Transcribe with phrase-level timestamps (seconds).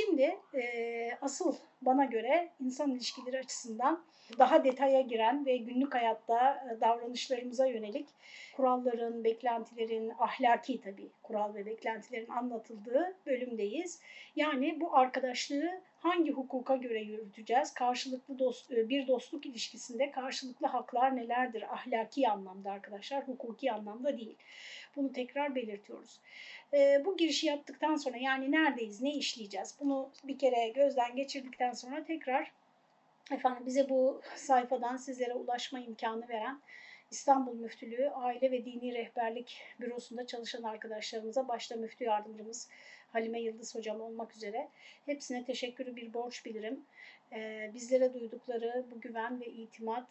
[0.00, 4.04] Şimdi e, asıl bana göre insan ilişkileri açısından
[4.38, 8.08] daha detaya giren ve günlük hayatta e, davranışlarımıza yönelik
[8.56, 14.00] kuralların, beklentilerin, ahlaki tabii kural ve beklentilerin anlatıldığı bölümdeyiz.
[14.36, 17.74] Yani bu arkadaşlığı hangi hukuka göre yürüteceğiz?
[17.74, 21.62] Karşılıklı dost, e, bir dostluk ilişkisinde karşılıklı haklar nelerdir?
[21.74, 24.36] Ahlaki anlamda arkadaşlar, hukuki anlamda değil.
[24.96, 26.20] Bunu tekrar belirtiyoruz.
[26.72, 29.76] E, bu girişi yaptıktan sonra yani neredeyiz, ne işleyeceğiz?
[29.80, 32.52] Bunu bir kere gözden geçirdikten sonra tekrar
[33.30, 36.60] efendim bize bu sayfadan sizlere ulaşma imkanı veren
[37.10, 42.68] İstanbul Müftülüğü Aile ve Dini Rehberlik Bürosu'nda çalışan arkadaşlarımıza başta müftü yardımcımız
[43.12, 44.68] Halime Yıldız Hocam olmak üzere
[45.06, 46.80] hepsine teşekkürü bir borç bilirim.
[47.32, 50.06] Ee, bizlere duydukları bu güven ve itimat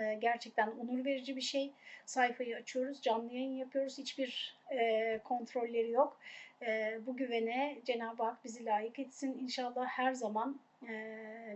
[0.00, 1.72] e, gerçekten onur verici bir şey.
[2.06, 3.98] Sayfayı açıyoruz, canlı yayın yapıyoruz.
[3.98, 6.20] Hiçbir e, kontrolleri yok.
[6.62, 9.38] E, bu güvene Cenab-ı Hak bizi layık etsin.
[9.42, 10.60] İnşallah her zaman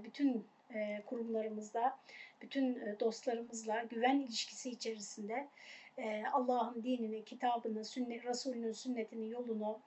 [0.05, 0.45] bütün
[1.07, 1.99] kurumlarımızda,
[2.43, 5.47] bütün dostlarımızla güven ilişkisi içerisinde
[5.99, 9.79] e, Allah'ın dinini, kitabını, sünnet, Resulünün sünnetini, yolunu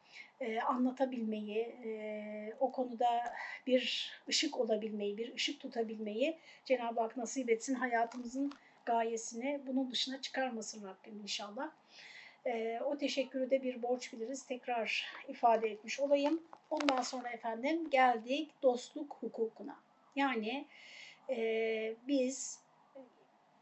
[0.42, 3.34] e, anlatabilmeyi, e, o konuda
[3.68, 7.74] bir ışık olabilmeyi, bir ışık tutabilmeyi Cenab-ı Hak nasip etsin.
[7.74, 8.54] Hayatımızın
[8.86, 11.72] gayesini bunun dışına çıkarmasın Rabbim inşallah.
[12.46, 14.46] E, o teşekkürü de bir borç biliriz.
[14.46, 16.44] Tekrar ifade etmiş olayım.
[16.70, 19.76] Ondan sonra efendim geldik dostluk hukukuna.
[20.16, 20.66] Yani
[21.30, 22.60] e, biz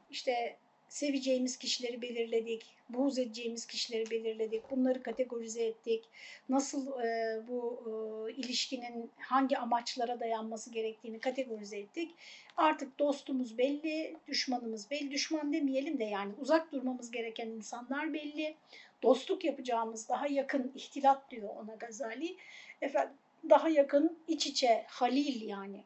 [0.09, 0.57] işte
[0.91, 6.03] seveceğimiz kişileri belirledik, buğz edeceğimiz kişileri belirledik, bunları kategorize ettik.
[6.49, 12.15] Nasıl e, bu e, ilişkinin hangi amaçlara dayanması gerektiğini kategorize ettik.
[12.57, 15.11] Artık dostumuz belli, düşmanımız belli.
[15.11, 18.55] Düşman demeyelim de yani uzak durmamız gereken insanlar belli.
[19.03, 22.35] Dostluk yapacağımız daha yakın ihtilat diyor ona Gazali.
[22.81, 23.15] Efendim
[23.49, 25.83] daha yakın iç içe halil yani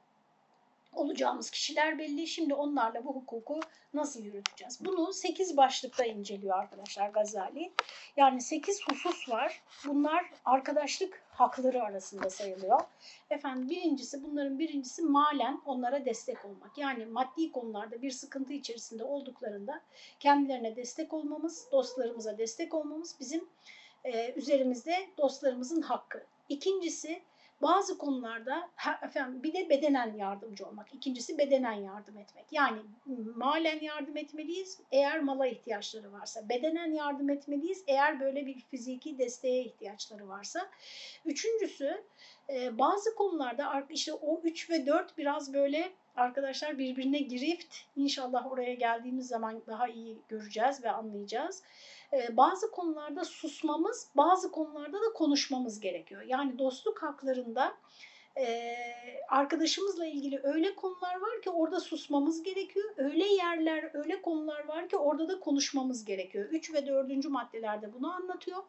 [0.96, 2.28] olacağımız kişiler belli.
[2.28, 3.60] Şimdi onlarla bu hukuku
[3.94, 4.86] nasıl yürüteceğiz?
[4.86, 7.72] Bunu 8 başlıkta inceliyor arkadaşlar Gazali.
[8.18, 9.62] Yani 8 husus var.
[9.86, 12.80] Bunlar arkadaşlık hakları arasında sayılıyor.
[13.30, 16.78] Efendim birincisi bunların birincisi malen onlara destek olmak.
[16.78, 19.82] Yani maddi konularda bir sıkıntı içerisinde olduklarında
[20.20, 23.48] kendilerine destek olmamız, dostlarımıza destek olmamız bizim
[24.04, 26.24] e, üzerimizde dostlarımızın hakkı.
[26.50, 27.22] İkincisi
[27.62, 28.70] bazı konularda
[29.04, 30.94] efendim bir de bedenen yardımcı olmak.
[30.94, 32.46] İkincisi bedenen yardım etmek.
[32.52, 32.80] Yani
[33.36, 36.50] malen yardım etmeliyiz eğer mala ihtiyaçları varsa.
[36.50, 40.70] Bedenen yardım etmeliyiz eğer böyle bir fiziki desteğe ihtiyaçları varsa.
[41.26, 42.04] Üçüncüsü
[42.50, 47.76] e, bazı konularda işte o 3 ve 4 biraz böyle arkadaşlar birbirine girift.
[47.96, 51.64] İnşallah oraya geldiğimiz zaman daha iyi göreceğiz ve anlayacağız.
[52.16, 56.22] Ee, bazı konularda susmamız, bazı konularda da konuşmamız gerekiyor.
[56.22, 57.74] Yani dostluk haklarında
[58.38, 58.76] e,
[59.30, 62.94] arkadaşımızla ilgili öyle konular var ki orada susmamız gerekiyor.
[62.98, 66.46] Öyle yerler, öyle konular var ki orada da konuşmamız gerekiyor.
[66.46, 68.64] Üç ve dördüncü maddelerde bunu anlatıyor.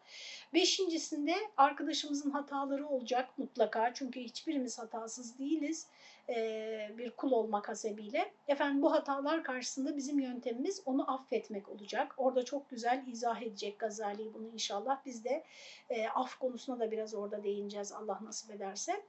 [0.54, 3.94] Beşincisinde arkadaşımızın hataları olacak mutlaka.
[3.94, 5.88] Çünkü hiçbirimiz hatasız değiliz
[6.28, 8.32] e, bir kul olmak hasebiyle.
[8.48, 12.14] Efendim bu hatalar karşısında bizim yöntemimiz onu affetmek olacak.
[12.16, 15.00] Orada çok güzel izah edecek Gazali bunu inşallah.
[15.06, 15.44] Biz de
[15.90, 19.02] e, af konusuna da biraz orada değineceğiz Allah nasip ederse.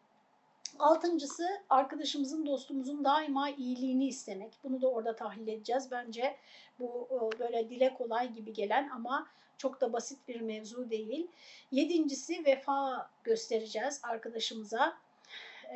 [0.79, 4.53] Altıncısı arkadaşımızın, dostumuzun daima iyiliğini istemek.
[4.63, 5.91] Bunu da orada tahlil edeceğiz.
[5.91, 6.35] Bence
[6.79, 7.07] bu
[7.39, 9.27] böyle dile kolay gibi gelen ama
[9.57, 11.27] çok da basit bir mevzu değil.
[11.71, 14.97] Yedincisi vefa göstereceğiz arkadaşımıza.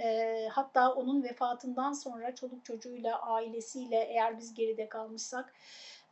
[0.03, 5.53] E, hatta onun vefatından sonra çoluk çocuğuyla, ailesiyle eğer biz geride kalmışsak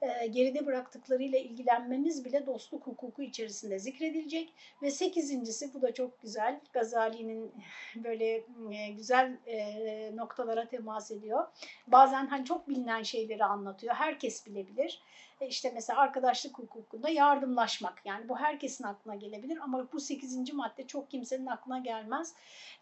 [0.02, 4.54] e, geride bıraktıklarıyla ilgilenmemiz bile dostluk hukuku içerisinde zikredilecek.
[4.82, 6.60] Ve sekizincisi bu da çok güzel.
[6.74, 7.52] Gazali'nin
[7.96, 11.48] böyle e, güzel e, noktalara temas ediyor.
[11.88, 13.96] Bazen hani çok bilinen şeyleri anlatıyor.
[13.96, 15.02] Herkes bilebilir.
[15.42, 18.02] E işte mesela arkadaşlık hukukunda yardımlaşmak.
[18.06, 22.34] Yani bu herkesin aklına gelebilir ama bu sekizinci madde çok kimsenin aklına gelmez.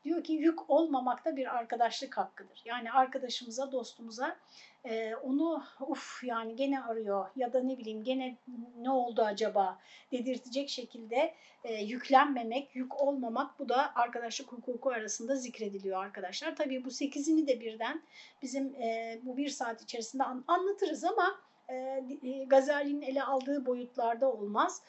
[0.03, 2.61] Diyor ki yük olmamak da bir arkadaşlık hakkıdır.
[2.65, 4.37] Yani arkadaşımıza, dostumuza
[4.85, 8.37] e, onu uf yani gene arıyor ya da ne bileyim gene
[8.77, 9.79] ne oldu acaba
[10.11, 11.33] dedirtecek şekilde
[11.63, 16.55] e, yüklenmemek, yük olmamak bu da arkadaşlık hukuku arasında zikrediliyor arkadaşlar.
[16.55, 18.01] Tabii bu sekizini de birden
[18.41, 21.39] bizim e, bu bir saat içerisinde an, anlatırız ama
[21.69, 22.03] e,
[22.47, 24.81] Gazali'nin ele aldığı boyutlarda olmaz.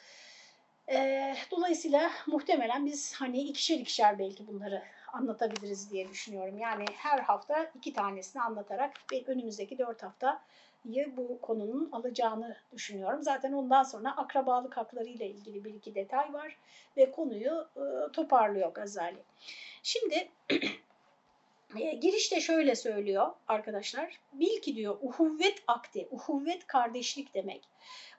[0.91, 4.83] E, dolayısıyla muhtemelen biz hani ikişer ikişer belki bunları
[5.13, 6.57] anlatabiliriz diye düşünüyorum.
[6.57, 8.93] Yani her hafta iki tanesini anlatarak
[9.27, 13.23] önümüzdeki dört haftayı bu konunun alacağını düşünüyorum.
[13.23, 16.57] Zaten ondan sonra akrabalık hakları ile ilgili bir iki detay var
[16.97, 19.23] ve konuyu e, toparlıyor Gazali.
[19.83, 20.29] Şimdi
[21.75, 24.19] E, girişte şöyle söylüyor arkadaşlar.
[24.33, 27.69] Bil ki diyor uhuvvet akdi, uhuvvet kardeşlik demek.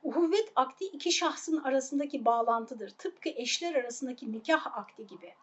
[0.02, 2.90] Uhuvvet akdi iki şahsın arasındaki bağlantıdır.
[2.90, 5.34] Tıpkı eşler arasındaki nikah akdi gibi.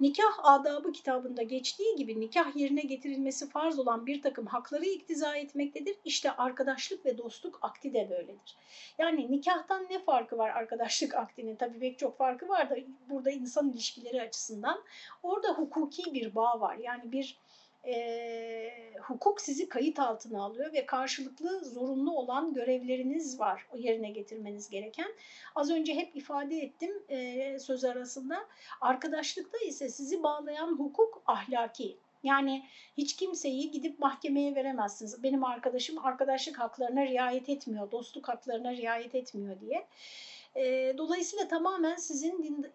[0.00, 5.96] Nikah adabı kitabında geçtiği gibi nikah yerine getirilmesi farz olan bir takım hakları iktiza etmektedir.
[6.04, 8.56] İşte arkadaşlık ve dostluk akdi de böyledir.
[8.98, 11.56] Yani nikahtan ne farkı var arkadaşlık akdinin?
[11.56, 12.76] Tabii pek çok farkı var da
[13.08, 14.82] burada insan ilişkileri açısından.
[15.22, 16.76] Orada hukuki bir bağ var.
[16.76, 17.38] Yani bir
[17.86, 25.12] e, hukuk sizi kayıt altına alıyor ve karşılıklı zorunlu olan görevleriniz var yerine getirmeniz gereken.
[25.54, 28.46] Az önce hep ifade ettim e, söz arasında.
[28.80, 31.96] Arkadaşlıkta ise sizi bağlayan hukuk ahlaki.
[32.22, 32.64] Yani
[32.96, 35.22] hiç kimseyi gidip mahkemeye veremezsiniz.
[35.22, 39.86] Benim arkadaşım arkadaşlık haklarına riayet etmiyor, dostluk haklarına riayet etmiyor diye.
[40.98, 42.66] Dolayısıyla tamamen sizin din,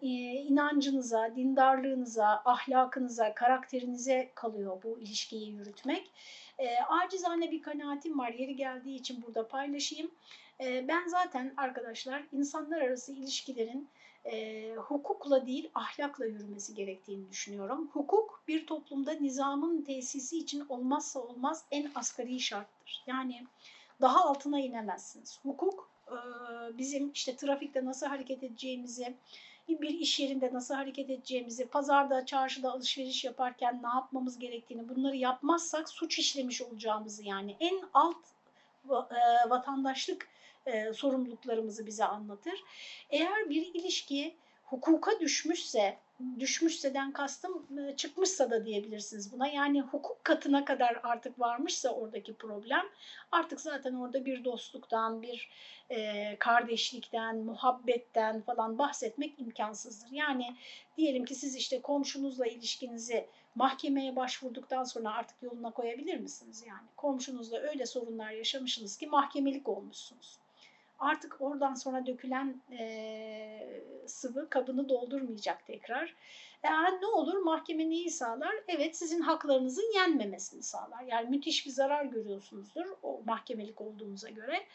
[0.48, 6.10] inancınıza, dindarlığınıza, ahlakınıza, karakterinize kalıyor bu ilişkiyi yürütmek.
[6.88, 10.10] Acizane bir kanaatim var yeri geldiği için burada paylaşayım.
[10.60, 13.88] Ben zaten arkadaşlar insanlar arası ilişkilerin
[14.24, 17.90] e, hukukla değil ahlakla yürümesi gerektiğini düşünüyorum.
[17.92, 23.04] Hukuk bir toplumda nizamın tesisi için olmazsa olmaz en asgari şarttır.
[23.06, 23.46] Yani
[24.00, 25.40] daha altına inemezsiniz.
[25.42, 25.91] Hukuk
[26.78, 29.14] bizim işte trafikte nasıl hareket edeceğimizi,
[29.68, 35.88] bir iş yerinde nasıl hareket edeceğimizi, pazarda, çarşıda alışveriş yaparken ne yapmamız gerektiğini bunları yapmazsak
[35.88, 38.16] suç işlemiş olacağımızı yani en alt
[39.48, 40.28] vatandaşlık
[40.94, 42.64] sorumluluklarımızı bize anlatır.
[43.10, 44.34] Eğer bir ilişki
[44.72, 45.98] hukuka düşmüşse,
[46.38, 47.66] düşmüşseden kastım
[47.96, 49.48] çıkmışsa da diyebilirsiniz buna.
[49.48, 52.82] Yani hukuk katına kadar artık varmışsa oradaki problem
[53.32, 55.50] artık zaten orada bir dostluktan, bir
[55.90, 60.08] e, kardeşlikten, muhabbetten falan bahsetmek imkansızdır.
[60.12, 60.56] Yani
[60.96, 66.64] diyelim ki siz işte komşunuzla ilişkinizi mahkemeye başvurduktan sonra artık yoluna koyabilir misiniz?
[66.66, 70.41] Yani komşunuzla öyle sorunlar yaşamışsınız ki mahkemelik olmuşsunuz
[71.02, 76.14] artık oradan sonra dökülen e, sıvı kabını doldurmayacak tekrar.
[76.64, 78.54] Yani ne olur mahkeme neyi sağlar?
[78.68, 81.02] Evet sizin haklarınızın yenmemesini sağlar.
[81.02, 84.66] Yani müthiş bir zarar görüyorsunuzdur o mahkemelik olduğunuza göre.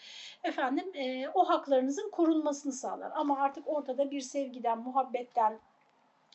[0.43, 3.11] Efendim e, o haklarınızın korunmasını sağlar.
[3.15, 5.59] Ama artık ortada bir sevgiden, muhabbetten,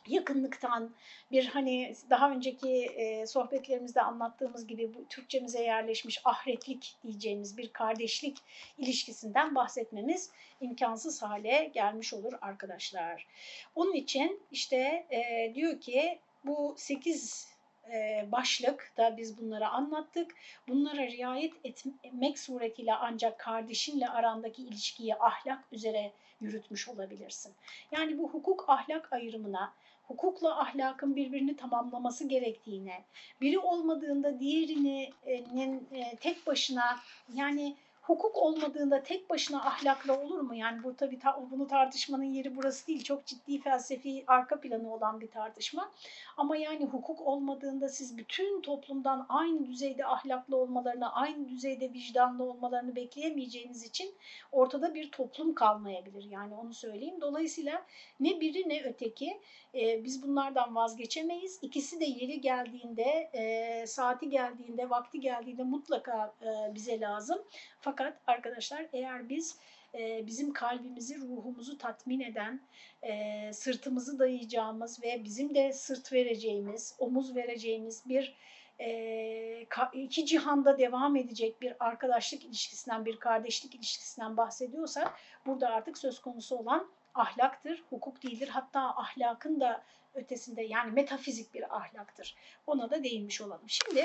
[0.06, 0.94] yakınlıktan
[1.32, 8.38] bir hani daha önceki e, sohbetlerimizde anlattığımız gibi bu Türkçemize yerleşmiş ahretlik diyeceğimiz bir kardeşlik
[8.78, 13.26] ilişkisinden bahsetmemiz imkansız hale gelmiş olur arkadaşlar.
[13.74, 17.52] Onun için işte e, diyor ki bu 8
[17.92, 20.34] e, başlık da biz bunları anlattık.
[20.68, 27.52] Bunlara riayet etmek suretiyle ancak kardeşinle arandaki ilişkiyi ahlak üzere yürütmüş olabilirsin.
[27.92, 29.72] Yani bu hukuk ahlak ayrımına
[30.02, 33.04] hukukla ahlakın birbirini tamamlaması gerektiğine,
[33.40, 36.98] biri olmadığında diğerinin e, tek başına
[37.34, 40.54] yani hukuk olmadığında tek başına ahlakla olur mu?
[40.54, 43.04] Yani bu tabii ta, bunu tartışmanın yeri burası değil.
[43.04, 45.90] Çok ciddi felsefi arka planı olan bir tartışma.
[46.36, 52.96] Ama yani hukuk olmadığında siz bütün toplumdan aynı düzeyde ahlaklı olmalarını, aynı düzeyde vicdanlı olmalarını
[52.96, 54.14] bekleyemeyeceğiniz için
[54.52, 56.24] ortada bir toplum kalmayabilir.
[56.24, 57.20] Yani onu söyleyeyim.
[57.20, 57.82] Dolayısıyla
[58.20, 59.40] ne biri ne öteki
[59.74, 61.58] e, biz bunlardan vazgeçemeyiz.
[61.62, 67.38] İkisi de yeri geldiğinde, e, saati geldiğinde, vakti geldiğinde mutlaka e, bize lazım.
[67.80, 67.91] Fakat
[68.26, 69.58] arkadaşlar eğer biz
[69.94, 72.60] e, bizim kalbimizi, ruhumuzu tatmin eden,
[73.02, 78.36] e, sırtımızı dayayacağımız ve bizim de sırt vereceğimiz, omuz vereceğimiz bir
[78.80, 85.12] e, iki cihanda devam edecek bir arkadaşlık ilişkisinden, bir kardeşlik ilişkisinden bahsediyorsak
[85.46, 88.48] burada artık söz konusu olan ahlaktır, hukuk değildir.
[88.48, 89.82] Hatta ahlakın da
[90.14, 92.36] ötesinde yani metafizik bir ahlaktır.
[92.66, 93.68] Ona da değinmiş olalım.
[93.68, 94.02] Şimdi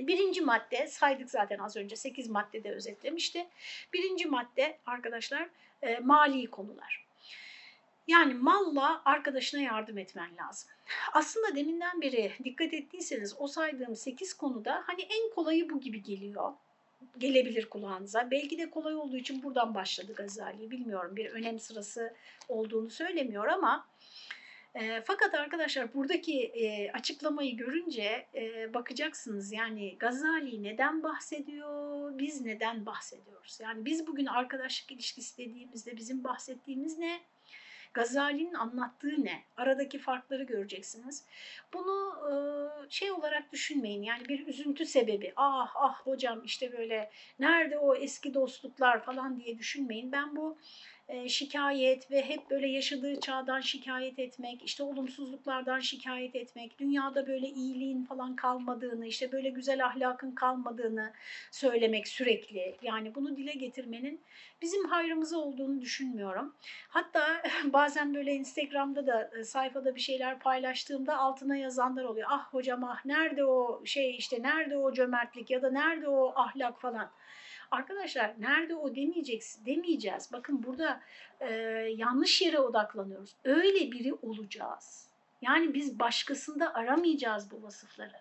[0.00, 3.46] birinci madde saydık zaten az önce 8 maddede özetlemişti.
[3.92, 5.48] Birinci madde arkadaşlar
[5.82, 7.04] e, mali konular.
[8.06, 10.70] Yani malla arkadaşına yardım etmen lazım.
[11.12, 16.52] Aslında deminden beri dikkat ettiyseniz o saydığım 8 konuda hani en kolayı bu gibi geliyor
[17.18, 18.30] gelebilir kulağınıza.
[18.30, 20.70] Belki de kolay olduğu için buradan başladı Gazali.
[20.70, 22.14] Bilmiyorum bir önem sırası
[22.48, 23.86] olduğunu söylemiyor ama
[24.74, 32.86] e, fakat arkadaşlar buradaki e, açıklamayı görünce e, bakacaksınız yani Gazali neden bahsediyor, biz neden
[32.86, 33.58] bahsediyoruz?
[33.62, 37.20] Yani biz bugün arkadaşlık ilişkisi dediğimizde bizim bahsettiğimiz ne?
[37.94, 39.42] Gazali'nin anlattığı ne?
[39.56, 41.24] Aradaki farkları göreceksiniz.
[41.72, 42.34] Bunu e,
[42.90, 45.32] şey olarak düşünmeyin yani bir üzüntü sebebi.
[45.36, 50.12] Ah ah hocam işte böyle nerede o eski dostluklar falan diye düşünmeyin.
[50.12, 50.58] Ben bu
[51.08, 57.48] e, şikayet ve hep böyle yaşadığı çağdan şikayet etmek, işte olumsuzluklardan şikayet etmek, dünyada böyle
[57.48, 61.12] iyiliğin falan kalmadığını, işte böyle güzel ahlakın kalmadığını
[61.50, 62.76] söylemek sürekli.
[62.82, 64.20] Yani bunu dile getirmenin
[64.62, 66.54] bizim hayrımıza olduğunu düşünmüyorum.
[66.88, 72.28] Hatta bazen böyle Instagram'da da e, sayfada bir şeyler paylaştığımda altına yazanlar oluyor.
[72.30, 76.80] Ah hocam ah nerede o şey işte nerede o cömertlik ya da nerede o ahlak
[76.80, 77.10] falan.
[77.74, 80.32] Arkadaşlar nerede o demeyeceksin, demeyeceğiz.
[80.32, 81.00] Bakın burada
[81.40, 81.52] e,
[81.96, 83.36] yanlış yere odaklanıyoruz.
[83.44, 85.08] Öyle biri olacağız.
[85.42, 88.12] Yani biz başkasında aramayacağız bu vasıfları.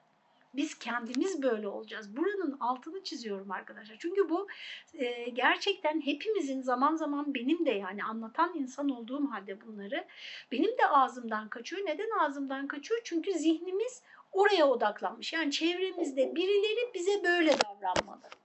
[0.53, 2.17] Biz kendimiz böyle olacağız.
[2.17, 3.95] Buranın altını çiziyorum arkadaşlar.
[3.99, 4.47] Çünkü bu
[4.93, 10.05] e, gerçekten hepimizin zaman zaman benim de yani anlatan insan olduğum halde bunları
[10.51, 11.85] benim de ağzımdan kaçıyor.
[11.85, 13.01] Neden ağzımdan kaçıyor?
[13.03, 15.33] Çünkü zihnimiz oraya odaklanmış.
[15.33, 18.42] Yani çevremizde birileri bize böyle davranmalı.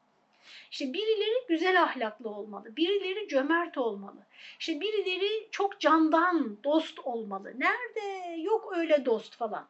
[0.71, 4.27] İşte birileri güzel ahlaklı olmalı, birileri cömert olmalı.
[4.59, 7.53] İşte birileri çok candan dost olmalı.
[7.59, 8.37] Nerede?
[8.41, 9.69] Yok öyle dost falan.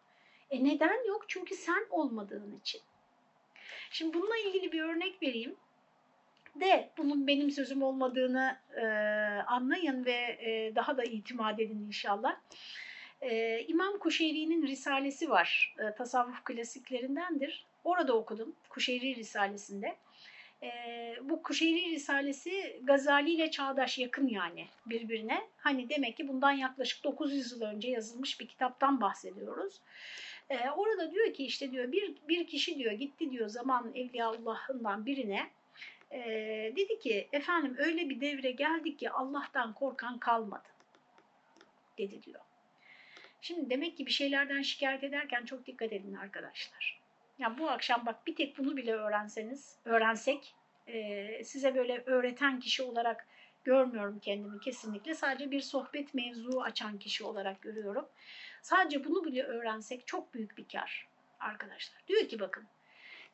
[0.51, 1.25] E neden yok?
[1.29, 2.81] Çünkü sen olmadığın için.
[3.91, 5.57] Şimdi bununla ilgili bir örnek vereyim
[6.61, 8.87] de bunun benim sözüm olmadığını e,
[9.47, 12.37] anlayın ve e, daha da itimat edin inşallah.
[13.21, 15.75] E, İmam Kuşeyri'nin Risalesi var.
[15.79, 17.67] E, tasavvuf klasiklerindendir.
[17.85, 19.97] Orada okudum Kuşeyri Risalesi'nde.
[20.63, 20.69] E,
[21.23, 25.49] bu Kuşeyri Risalesi Gazali ile çağdaş yakın yani birbirine.
[25.57, 29.81] Hani demek ki bundan yaklaşık 900 yıl önce yazılmış bir kitaptan bahsediyoruz.
[30.51, 35.51] Ee, orada diyor ki işte diyor bir, bir kişi diyor gitti diyor zaman Evliyaullah'ından birine
[36.11, 36.21] e,
[36.77, 40.69] dedi ki efendim öyle bir devre geldik ki Allah'tan korkan kalmadı
[41.99, 42.41] dedi diyor.
[43.41, 46.98] Şimdi demek ki bir şeylerden şikayet ederken çok dikkat edin arkadaşlar.
[47.39, 50.55] Ya bu akşam bak bir tek bunu bile öğrenseniz, öğrensek
[50.87, 53.27] e, size böyle öğreten kişi olarak
[53.65, 55.15] görmüyorum kendimi kesinlikle.
[55.15, 58.09] Sadece bir sohbet mevzu açan kişi olarak görüyorum.
[58.63, 61.09] Sadece bunu bile öğrensek çok büyük bir kar
[61.41, 62.03] arkadaşlar.
[62.09, 62.65] Diyor ki bakın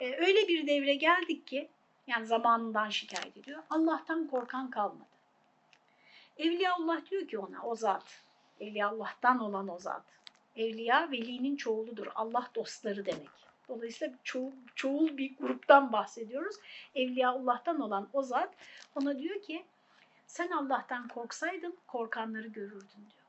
[0.01, 1.69] e, öyle bir devre geldik ki
[2.07, 3.63] yani zamanından şikayet ediyor.
[3.71, 5.09] Allah'tan korkan kalmadı.
[6.39, 8.25] Evliyaullah diyor ki ona o zat.
[8.61, 10.05] Evliyaullah'tan olan o zat.
[10.57, 12.07] Evliya velinin çoğuludur.
[12.15, 13.44] Allah dostları demek.
[13.69, 16.57] Dolayısıyla ço çoğul bir gruptan bahsediyoruz.
[16.95, 18.55] Evliyaullah'tan olan o zat
[18.95, 19.65] ona diyor ki
[20.27, 23.25] sen Allah'tan korksaydın korkanları görürdün diyor.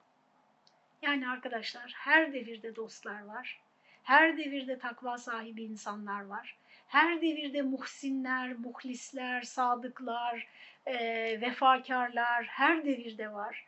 [1.01, 3.61] Yani arkadaşlar her devirde dostlar var.
[4.03, 6.57] Her devirde takva sahibi insanlar var.
[6.87, 10.47] Her devirde muhsinler, muhlisler, sadıklar,
[10.85, 10.95] e,
[11.41, 13.65] vefakarlar her devirde var.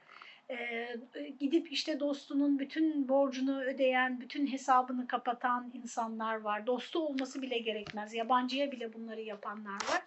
[0.50, 0.96] E,
[1.40, 6.68] gidip işte dostunun bütün borcunu ödeyen, bütün hesabını kapatan insanlar var.
[6.68, 8.14] Dostu olması bile gerekmez.
[8.14, 10.02] Yabancıya bile bunları yapanlar var.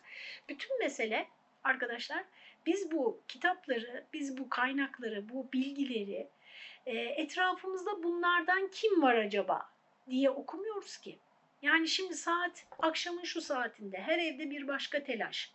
[0.49, 1.27] Bütün mesele
[1.65, 2.25] arkadaşlar
[2.67, 6.29] biz bu kitapları, biz bu kaynakları, bu bilgileri
[6.87, 9.69] e, etrafımızda bunlardan kim var acaba
[10.11, 11.19] diye okumuyoruz ki.
[11.63, 15.53] Yani şimdi saat akşamın şu saatinde her evde bir başka telaş.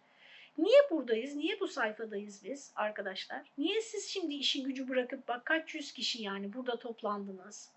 [0.58, 1.36] Niye buradayız?
[1.36, 3.42] Niye bu sayfadayız biz arkadaşlar?
[3.58, 7.72] Niye siz şimdi işi gücü bırakıp bak kaç yüz kişi yani burada toplandınız?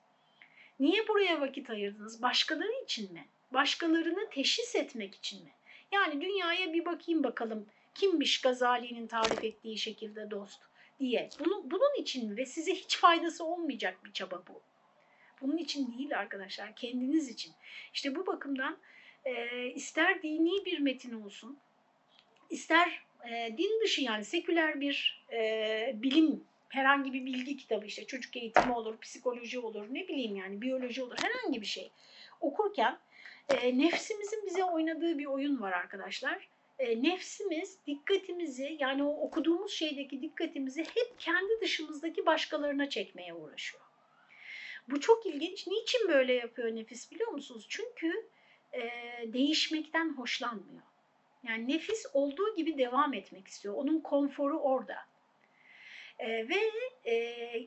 [0.81, 2.23] Niye buraya vakit ayırdınız?
[2.23, 3.29] Başkaları için mi?
[3.53, 5.51] Başkalarını teşhis etmek için mi?
[5.93, 10.61] Yani dünyaya bir bakayım bakalım kimmiş Gazali'nin tarif ettiği şekilde dost
[11.01, 11.29] diye.
[11.45, 14.63] Bunu, bunun için ve size hiç faydası olmayacak bir çaba bu.
[15.41, 17.53] Bunun için değil arkadaşlar, kendiniz için.
[17.95, 18.79] İşte bu bakımdan
[19.25, 21.59] e, ister dini bir metin olsun,
[22.51, 28.37] ister e, din dışı yani seküler bir e, bilim, herhangi bir bilgi kitabı işte çocuk
[28.37, 31.91] eğitimi olur, psikoloji olur, ne bileyim yani biyoloji olur, herhangi bir şey
[32.41, 32.99] okurken
[33.49, 40.23] e, nefsimizin bize oynadığı bir oyun var arkadaşlar e, nefsimiz dikkatimizi yani o okuduğumuz şeydeki
[40.23, 43.83] dikkatimizi hep kendi dışımızdaki başkalarına çekmeye uğraşıyor.
[44.89, 45.67] Bu çok ilginç.
[45.67, 47.67] Niçin böyle yapıyor nefis biliyor musunuz?
[47.69, 48.29] Çünkü
[48.73, 48.83] e,
[49.33, 50.83] değişmekten hoşlanmıyor.
[51.43, 53.75] Yani nefis olduğu gibi devam etmek istiyor.
[53.75, 54.97] Onun konforu orada.
[56.19, 56.71] E, ve
[57.05, 57.15] e,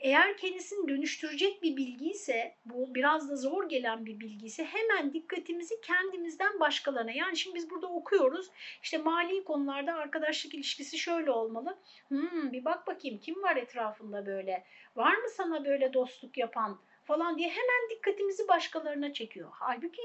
[0.01, 5.13] eğer kendisini dönüştürecek bir bilgi ise, bu biraz da zor gelen bir bilgi ise hemen
[5.13, 7.11] dikkatimizi kendimizden başkalarına.
[7.11, 8.49] Yani şimdi biz burada okuyoruz,
[8.83, 11.77] işte mali konularda arkadaşlık ilişkisi şöyle olmalı.
[12.07, 14.63] Hmm, bir bak bakayım kim var etrafında böyle,
[14.95, 19.49] var mı sana böyle dostluk yapan falan diye hemen dikkatimizi başkalarına çekiyor.
[19.51, 20.01] Halbuki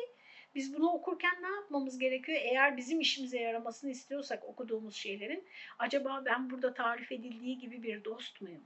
[0.56, 2.38] biz bunu okurken ne yapmamız gerekiyor?
[2.42, 5.44] Eğer bizim işimize yaramasını istiyorsak okuduğumuz şeylerin,
[5.78, 8.62] acaba ben burada tarif edildiği gibi bir dost muyum?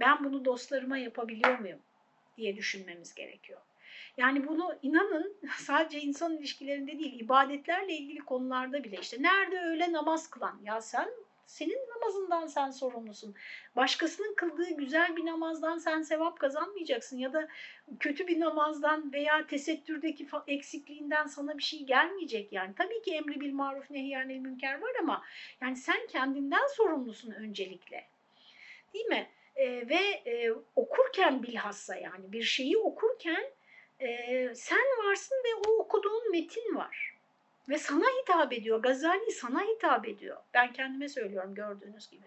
[0.00, 1.80] Ben bunu dostlarıma yapabiliyor muyum?
[2.36, 3.60] diye düşünmemiz gerekiyor.
[4.16, 10.30] Yani bunu inanın sadece insan ilişkilerinde değil, ibadetlerle ilgili konularda bile işte nerede öyle namaz
[10.30, 10.60] kılan?
[10.64, 11.10] Ya sen
[11.46, 13.34] Senin namazından sen sorumlusun.
[13.76, 17.48] Başkasının kıldığı güzel bir namazdan sen sevap kazanmayacaksın ya da
[18.00, 22.74] kötü bir namazdan veya tesettürdeki eksikliğinden sana bir şey gelmeyecek yani.
[22.78, 25.22] Tabii ki emri bil maruf nehyanil münker var ama
[25.60, 28.04] yani sen kendinden sorumlusun öncelikle.
[28.94, 29.28] Değil mi?
[29.56, 33.44] Ee, ve e, okurken bilhassa yani bir şeyi okurken
[34.00, 34.08] e,
[34.54, 37.13] sen varsın ve o okuduğun metin var.
[37.68, 38.82] Ve sana hitap ediyor.
[38.82, 40.36] Gazali sana hitap ediyor.
[40.54, 42.26] Ben kendime söylüyorum gördüğünüz gibi.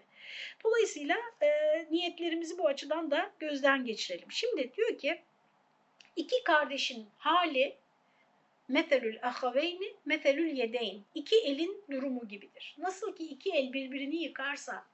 [0.64, 1.48] Dolayısıyla e,
[1.90, 4.32] niyetlerimizi bu açıdan da gözden geçirelim.
[4.32, 5.22] Şimdi diyor ki
[6.16, 7.76] iki kardeşin hali
[8.68, 11.02] metelül ahaveyni metelül yedeyn.
[11.14, 12.76] İki elin durumu gibidir.
[12.78, 14.84] Nasıl ki iki el birbirini yıkarsa,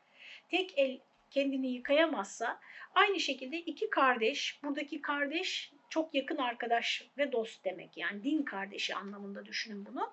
[0.50, 0.98] tek el
[1.30, 2.60] kendini yıkayamazsa,
[2.94, 7.96] aynı şekilde iki kardeş, buradaki kardeş çok yakın arkadaş ve dost demek.
[7.96, 10.12] Yani din kardeşi anlamında düşünün bunu.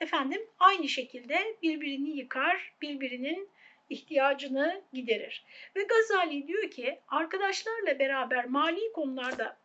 [0.00, 3.50] Efendim aynı şekilde birbirini yıkar, birbirinin
[3.90, 5.44] ihtiyacını giderir.
[5.76, 9.56] Ve Gazali diyor ki arkadaşlarla beraber mali konularda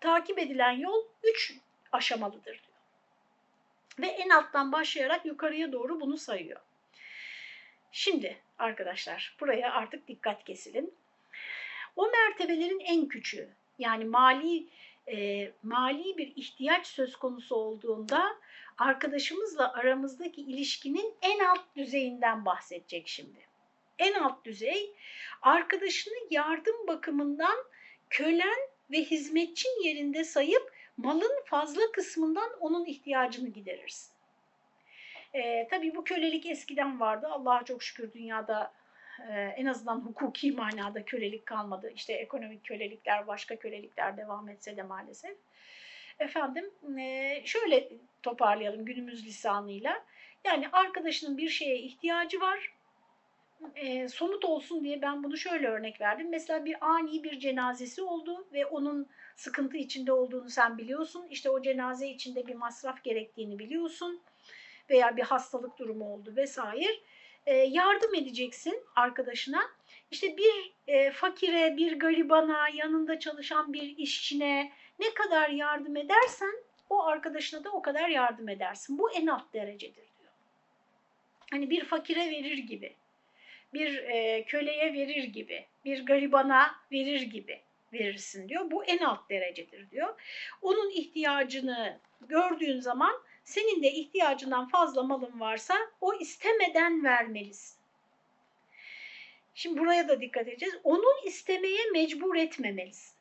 [0.00, 1.54] takip edilen yol üç
[1.92, 2.80] aşamalıdır diyor.
[3.98, 6.60] Ve en alttan başlayarak yukarıya doğru bunu sayıyor.
[7.92, 10.94] Şimdi arkadaşlar buraya artık dikkat kesilin.
[11.96, 14.66] O mertebelerin en küçüğü yani mali
[15.08, 18.36] e, mali bir ihtiyaç söz konusu olduğunda
[18.78, 23.38] arkadaşımızla aramızdaki ilişkinin en alt düzeyinden bahsedecek şimdi.
[23.98, 24.94] En alt düzey
[25.42, 27.56] arkadaşını yardım bakımından
[28.10, 28.58] kölen
[28.90, 34.12] ve hizmetçin yerinde sayıp malın fazla kısmından onun ihtiyacını giderirsin.
[35.34, 37.26] E, tabii bu kölelik eskiden vardı.
[37.30, 38.72] Allah'a çok şükür dünyada
[39.28, 41.92] e, en azından hukuki manada kölelik kalmadı.
[41.94, 45.36] İşte ekonomik kölelikler, başka kölelikler devam etse de maalesef.
[46.18, 47.88] Efendim e, şöyle
[48.22, 50.04] toparlayalım günümüz lisanıyla.
[50.44, 52.72] Yani arkadaşının bir şeye ihtiyacı var.
[53.76, 56.30] E, somut olsun diye ben bunu şöyle örnek verdim.
[56.30, 61.26] Mesela bir ani bir cenazesi oldu ve onun sıkıntı içinde olduğunu sen biliyorsun.
[61.30, 64.20] İşte o cenaze içinde bir masraf gerektiğini biliyorsun
[64.90, 66.88] veya bir hastalık durumu oldu vesaire
[67.46, 69.62] e, yardım edeceksin arkadaşına.
[70.10, 76.54] İşte bir e, fakire, bir garibana, yanında çalışan bir işçine ne kadar yardım edersen
[76.90, 78.98] o arkadaşına da o kadar yardım edersin.
[78.98, 80.32] Bu en alt derecedir diyor.
[81.50, 82.94] Hani bir fakire verir gibi,
[83.74, 87.60] bir e, köleye verir gibi, bir garibana verir gibi
[87.92, 88.70] verirsin diyor.
[88.70, 90.20] Bu en alt derecedir diyor.
[90.62, 91.98] Onun ihtiyacını
[92.28, 97.78] gördüğün zaman senin de ihtiyacından fazla malın varsa o istemeden vermelisin.
[99.54, 100.74] Şimdi buraya da dikkat edeceğiz.
[100.84, 103.16] Onu istemeye mecbur etmemelisin.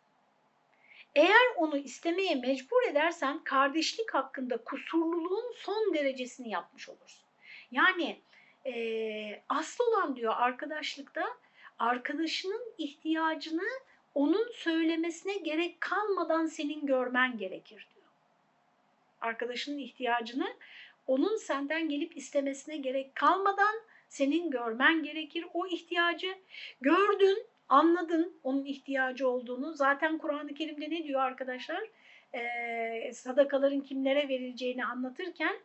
[1.15, 7.25] Eğer onu istemeye mecbur edersen kardeşlik hakkında kusurluluğun son derecesini yapmış olursun.
[7.71, 8.19] Yani
[8.65, 11.37] e, asıl olan diyor arkadaşlıkta
[11.79, 13.69] arkadaşının ihtiyacını
[14.13, 17.98] onun söylemesine gerek kalmadan senin görmen gerekir diyor
[19.21, 20.47] arkadaşının ihtiyacını
[21.07, 23.75] onun senden gelip istemesine gerek kalmadan
[24.09, 26.35] senin görmen gerekir o ihtiyacı.
[26.81, 29.73] Gördün, anladın onun ihtiyacı olduğunu.
[29.73, 31.83] Zaten Kur'an-ı Kerim'de ne diyor arkadaşlar?
[32.33, 35.55] Ee, sadakaların kimlere verileceğini anlatırken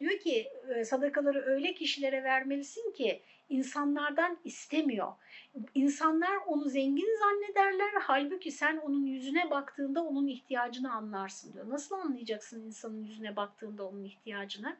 [0.00, 0.48] diyor ki
[0.84, 5.12] sadakaları öyle kişilere vermelisin ki insanlardan istemiyor.
[5.74, 11.70] İnsanlar onu zengin zannederler halbuki sen onun yüzüne baktığında onun ihtiyacını anlarsın diyor.
[11.70, 14.76] Nasıl anlayacaksın insanın yüzüne baktığında onun ihtiyacını?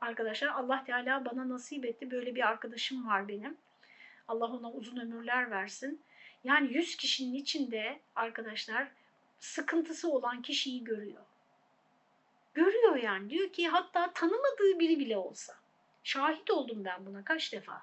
[0.00, 3.56] Arkadaşlar Allah Teala bana nasip etti böyle bir arkadaşım var benim.
[4.28, 6.00] Allah ona uzun ömürler versin.
[6.44, 8.88] Yani yüz kişinin içinde arkadaşlar
[9.38, 11.22] sıkıntısı olan kişiyi görüyor.
[12.54, 15.54] Görüyor yani diyor ki hatta tanımadığı biri bile olsa.
[16.06, 17.82] Şahit oldum ben buna kaç defa.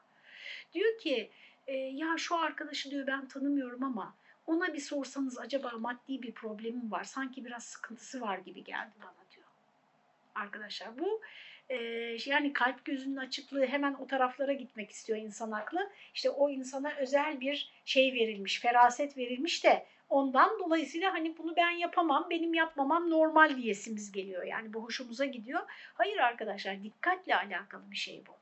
[0.73, 1.29] Diyor ki
[1.67, 4.15] e, ya şu arkadaşı diyor ben tanımıyorum ama
[4.47, 7.03] ona bir sorsanız acaba maddi bir problemim var.
[7.03, 9.45] Sanki biraz sıkıntısı var gibi geldi bana diyor.
[10.35, 11.21] Arkadaşlar bu
[11.69, 11.75] e,
[12.25, 15.91] yani kalp gözünün açıklığı hemen o taraflara gitmek istiyor insan aklı.
[16.13, 21.69] İşte o insana özel bir şey verilmiş, feraset verilmiş de ondan dolayısıyla hani bunu ben
[21.69, 24.43] yapamam, benim yapmamam normal diyesimiz geliyor.
[24.43, 25.61] Yani bu hoşumuza gidiyor.
[25.93, 28.35] Hayır arkadaşlar dikkatle alakalı bir şey bu.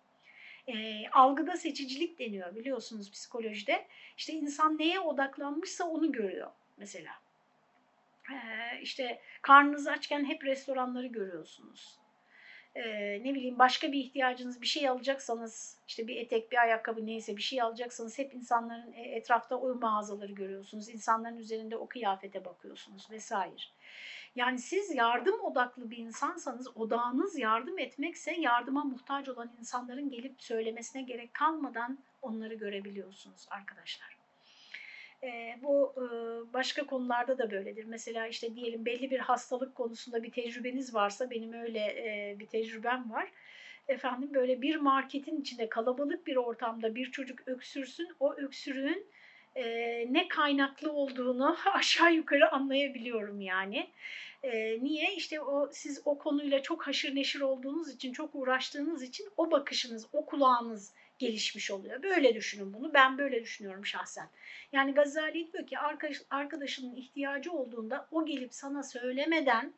[0.71, 3.87] E, algıda seçicilik deniyor biliyorsunuz psikolojide.
[4.17, 7.11] İşte insan neye odaklanmışsa onu görüyor mesela.
[8.31, 8.35] E,
[8.81, 12.00] işte karnınız açken hep restoranları görüyorsunuz
[12.75, 12.83] e,
[13.23, 17.41] ne bileyim başka bir ihtiyacınız bir şey alacaksanız işte bir etek bir ayakkabı neyse bir
[17.41, 20.89] şey alacaksanız hep insanların etrafta o mağazaları görüyorsunuz.
[20.89, 23.61] İnsanların üzerinde o kıyafete bakıyorsunuz vesaire.
[24.35, 31.01] Yani siz yardım odaklı bir insansanız odağınız yardım etmekse yardıma muhtaç olan insanların gelip söylemesine
[31.01, 34.20] gerek kalmadan onları görebiliyorsunuz arkadaşlar.
[35.23, 36.03] E, bu e,
[36.53, 37.85] başka konularda da böyledir.
[37.85, 43.11] Mesela işte diyelim belli bir hastalık konusunda bir tecrübeniz varsa benim öyle e, bir tecrübem
[43.11, 43.31] var.
[43.87, 49.05] Efendim böyle bir marketin içinde kalabalık bir ortamda bir çocuk öksürsün o öksürüğün
[49.55, 49.63] e,
[50.13, 53.89] ne kaynaklı olduğunu aşağı yukarı anlayabiliyorum yani.
[54.43, 55.15] E, niye?
[55.15, 60.07] İşte o siz o konuyla çok haşır neşir olduğunuz için, çok uğraştığınız için o bakışınız,
[60.13, 62.03] o kulağınız gelişmiş oluyor.
[62.03, 62.93] Böyle düşünün bunu.
[62.93, 64.27] Ben böyle düşünüyorum şahsen.
[64.71, 69.73] Yani Gazali diyor ki arkadaş, arkadaşının ihtiyacı olduğunda o gelip sana söylemeden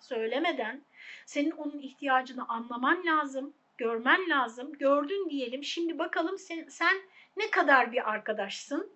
[0.00, 0.80] söylemeden
[1.26, 4.72] senin onun ihtiyacını anlaman lazım, görmen lazım.
[4.72, 5.64] Gördün diyelim.
[5.64, 6.96] Şimdi bakalım sen, sen
[7.36, 8.92] ne kadar bir arkadaşsın?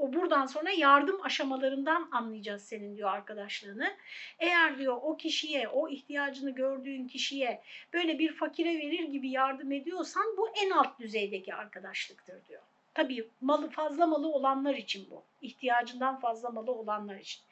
[0.00, 3.96] O buradan sonra yardım aşamalarından anlayacağız senin diyor arkadaşlığını.
[4.38, 10.36] Eğer diyor o kişiye, o ihtiyacını gördüğün kişiye böyle bir fakire verir gibi yardım ediyorsan
[10.36, 12.62] bu en alt düzeydeki arkadaşlıktır diyor.
[12.94, 15.22] Tabii malı fazla malı olanlar için bu.
[15.42, 17.42] İhtiyacından fazla malı olanlar için.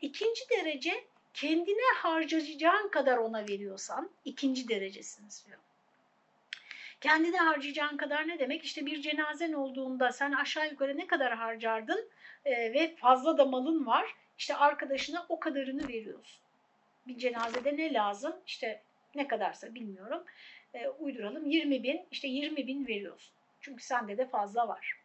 [0.00, 5.58] İkinci derece kendine harcayacağın kadar ona veriyorsan ikinci derecesiniz diyor.
[7.00, 8.64] Kendine harcayacağın kadar ne demek?
[8.64, 12.10] İşte bir cenazen olduğunda sen aşağı yukarı ne kadar harcardın
[12.44, 14.14] e, ve fazla da malın var.
[14.38, 16.40] İşte arkadaşına o kadarını veriyorsun.
[17.06, 18.36] Bir cenazede ne lazım?
[18.46, 18.82] İşte
[19.14, 20.24] ne kadarsa bilmiyorum.
[20.74, 23.32] E, uyduralım 20 bin, işte 20 bin veriyorsun.
[23.60, 24.96] Çünkü sende de fazla var.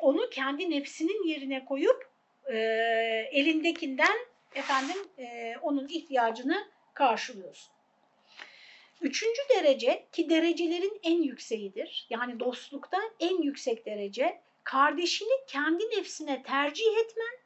[0.00, 2.10] Onu kendi nefsinin yerine koyup
[2.46, 2.56] e,
[3.32, 4.16] elindekinden
[4.54, 7.72] efendim e, onun ihtiyacını karşılıyorsun.
[9.02, 12.06] Üçüncü derece ki derecelerin en yükseğidir.
[12.10, 17.42] Yani dostlukta en yüksek derece kardeşini kendi nefsine tercih etmen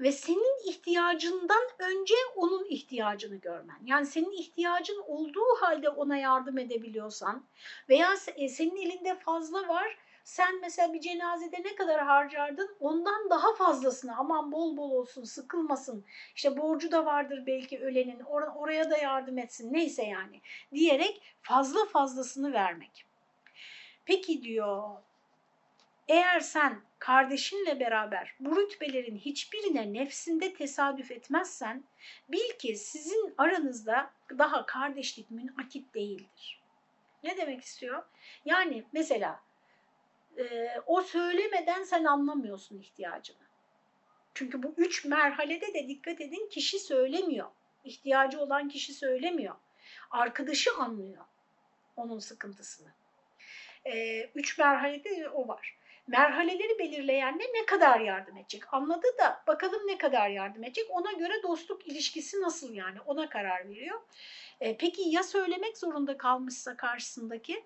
[0.00, 3.78] ve senin ihtiyacından önce onun ihtiyacını görmen.
[3.84, 7.46] Yani senin ihtiyacın olduğu halde ona yardım edebiliyorsan
[7.88, 13.54] veya e, senin elinde fazla var sen mesela bir cenazede ne kadar harcardın ondan daha
[13.54, 18.98] fazlasını aman bol bol olsun sıkılmasın işte borcu da vardır belki ölenin or oraya da
[18.98, 20.40] yardım etsin neyse yani
[20.74, 23.06] diyerek fazla fazlasını vermek.
[24.04, 24.82] Peki diyor
[26.08, 31.84] eğer sen kardeşinle beraber bu rütbelerin hiçbirine nefsinde tesadüf etmezsen
[32.28, 36.62] bil ki sizin aranızda daha kardeşlik münakit değildir.
[37.24, 38.02] Ne demek istiyor?
[38.44, 39.45] Yani mesela
[40.38, 43.46] e, o söylemeden sen anlamıyorsun ihtiyacını.
[44.34, 47.50] Çünkü bu üç merhalede de dikkat edin kişi söylemiyor.
[47.84, 49.54] İhtiyacı olan kişi söylemiyor.
[50.10, 51.24] Arkadaşı anlıyor
[51.96, 52.88] onun sıkıntısını.
[53.84, 55.76] E, üç merhalede o var.
[56.06, 57.44] Merhaleleri belirleyen ne?
[57.60, 58.74] Ne kadar yardım edecek?
[58.74, 60.86] Anladı da bakalım ne kadar yardım edecek?
[60.90, 63.00] Ona göre dostluk ilişkisi nasıl yani?
[63.00, 64.00] Ona karar veriyor.
[64.60, 67.64] E, peki ya söylemek zorunda kalmışsa karşısındaki?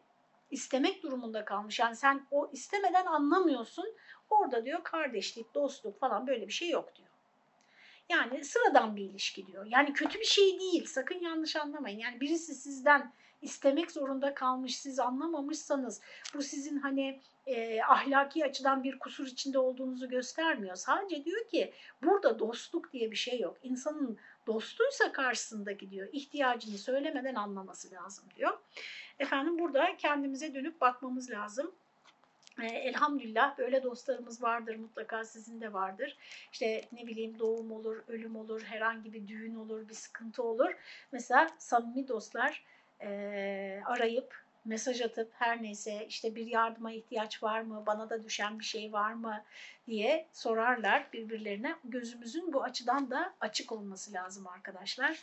[0.50, 1.78] İstemek durumunda kalmış.
[1.78, 3.94] Yani sen o istemeden anlamıyorsun.
[4.30, 7.08] Orada diyor kardeşlik, dostluk falan böyle bir şey yok diyor.
[8.08, 9.66] Yani sıradan bir ilişki diyor.
[9.66, 10.86] Yani kötü bir şey değil.
[10.86, 11.98] Sakın yanlış anlamayın.
[11.98, 16.00] Yani birisi sizden istemek zorunda kalmış, siz anlamamışsanız
[16.34, 20.76] bu sizin hani e, ahlaki açıdan bir kusur içinde olduğunuzu göstermiyor.
[20.76, 23.56] Sadece diyor ki burada dostluk diye bir şey yok.
[23.62, 28.58] İnsanın dostuysa karşısındaki diyor ihtiyacını söylemeden anlaması lazım diyor.
[29.20, 31.74] Efendim burada kendimize dönüp bakmamız lazım.
[32.62, 36.16] Ee, elhamdülillah böyle dostlarımız vardır mutlaka sizin de vardır.
[36.52, 40.70] İşte ne bileyim doğum olur, ölüm olur, herhangi bir düğün olur, bir sıkıntı olur.
[41.12, 42.64] Mesela samimi dostlar
[43.00, 48.59] e, arayıp mesaj atıp her neyse işte bir yardıma ihtiyaç var mı, bana da düşen
[48.59, 49.44] bir şey var mı
[49.87, 51.74] diye sorarlar birbirlerine.
[51.85, 55.20] Gözümüzün bu açıdan da açık olması lazım arkadaşlar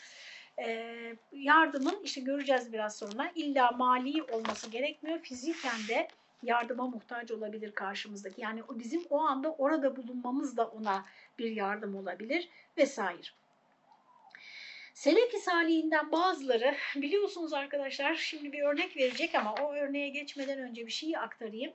[0.60, 5.20] e, yardımın işte göreceğiz biraz sonra illa mali olması gerekmiyor.
[5.20, 6.08] Fiziken de
[6.44, 8.42] yardıma muhtaç olabilir karşımızdaki.
[8.42, 11.06] Yani bizim o anda orada bulunmamız da ona
[11.40, 13.28] bir yardım olabilir vesaire.
[14.94, 20.92] Selef-i Salih'inden bazıları biliyorsunuz arkadaşlar şimdi bir örnek verecek ama o örneğe geçmeden önce bir
[20.92, 21.74] şeyi aktarayım.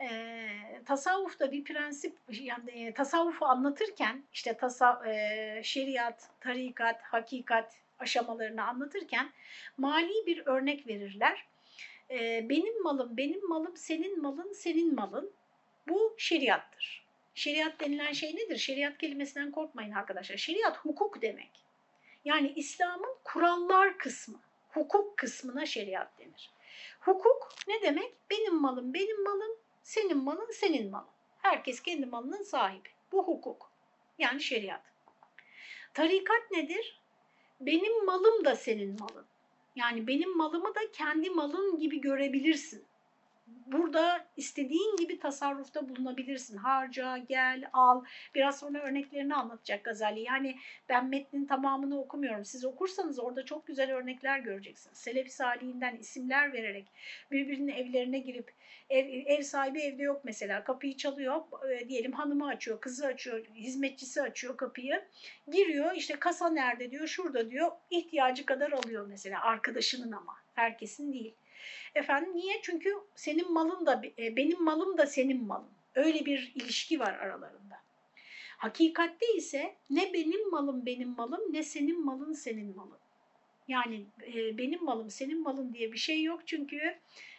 [0.00, 0.48] E,
[0.86, 9.32] tasavvufta bir prensip yani e, tasavvufu anlatırken işte tasa, e, şeriat, tarikat, hakikat, aşamalarını anlatırken
[9.76, 11.46] mali bir örnek verirler.
[12.10, 15.32] E, benim malım, benim malım, senin malın, senin malın.
[15.88, 17.04] Bu şeriattır.
[17.34, 18.56] Şeriat denilen şey nedir?
[18.56, 20.36] Şeriat kelimesinden korkmayın arkadaşlar.
[20.36, 21.50] Şeriat hukuk demek.
[22.24, 26.50] Yani İslam'ın kurallar kısmı, hukuk kısmına şeriat denir.
[27.00, 28.12] Hukuk ne demek?
[28.30, 29.50] Benim malım, benim malım,
[29.82, 31.08] senin malın, senin malın.
[31.42, 32.88] Herkes kendi malının sahibi.
[33.12, 33.70] Bu hukuk.
[34.18, 34.82] Yani şeriat.
[35.94, 37.00] Tarikat nedir?
[37.60, 39.26] Benim malım da senin malın.
[39.76, 42.84] Yani benim malımı da kendi malın gibi görebilirsin.
[43.46, 46.56] Burada istediğin gibi tasarrufta bulunabilirsin.
[46.56, 48.04] Harca, gel, al.
[48.34, 50.20] Biraz sonra örneklerini anlatacak Gazali.
[50.20, 50.56] Yani
[50.88, 52.44] ben metnin tamamını okumuyorum.
[52.44, 54.98] Siz okursanız orada çok güzel örnekler göreceksiniz.
[54.98, 56.86] Selefi Salih'inden isimler vererek
[57.30, 58.52] birbirinin evlerine girip
[58.90, 60.64] ev, ev sahibi evde yok mesela.
[60.64, 61.40] Kapıyı çalıyor.
[61.70, 65.04] E, diyelim hanımı açıyor, kızı açıyor, hizmetçisi açıyor kapıyı.
[65.52, 67.72] Giriyor işte kasa nerede diyor, şurada diyor.
[67.90, 70.34] ihtiyacı kadar alıyor mesela arkadaşının ama.
[70.54, 71.34] Herkesin değil.
[71.94, 72.60] Efendim niye?
[72.62, 75.70] Çünkü senin malın da e, benim malım da senin malın.
[75.94, 77.84] Öyle bir ilişki var aralarında.
[78.56, 82.98] Hakikatte ise ne benim malım benim malım ne senin malın senin malın.
[83.68, 86.98] Yani e, benim malım senin malın diye bir şey yok çünkü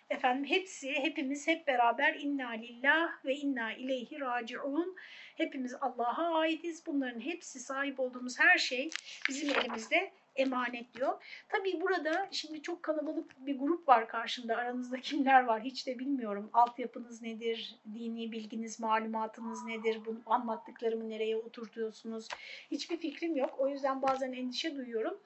[0.09, 4.95] efendim hepsi hepimiz hep beraber inna lillah ve inna ileyhi raciun.
[5.35, 6.85] Hepimiz Allah'a aitiz.
[6.85, 8.89] Bunların hepsi sahip olduğumuz her şey
[9.29, 11.23] bizim elimizde emanet diyor.
[11.49, 14.55] Tabii burada şimdi çok kalabalık bir grup var karşımda.
[14.57, 16.49] Aranızda kimler var hiç de bilmiyorum.
[16.53, 17.75] Altyapınız nedir?
[17.93, 19.99] Dini bilginiz, malumatınız nedir?
[20.05, 22.27] Bu anlattıklarımı nereye oturtuyorsunuz?
[22.71, 23.55] Hiçbir fikrim yok.
[23.57, 25.19] O yüzden bazen endişe duyuyorum.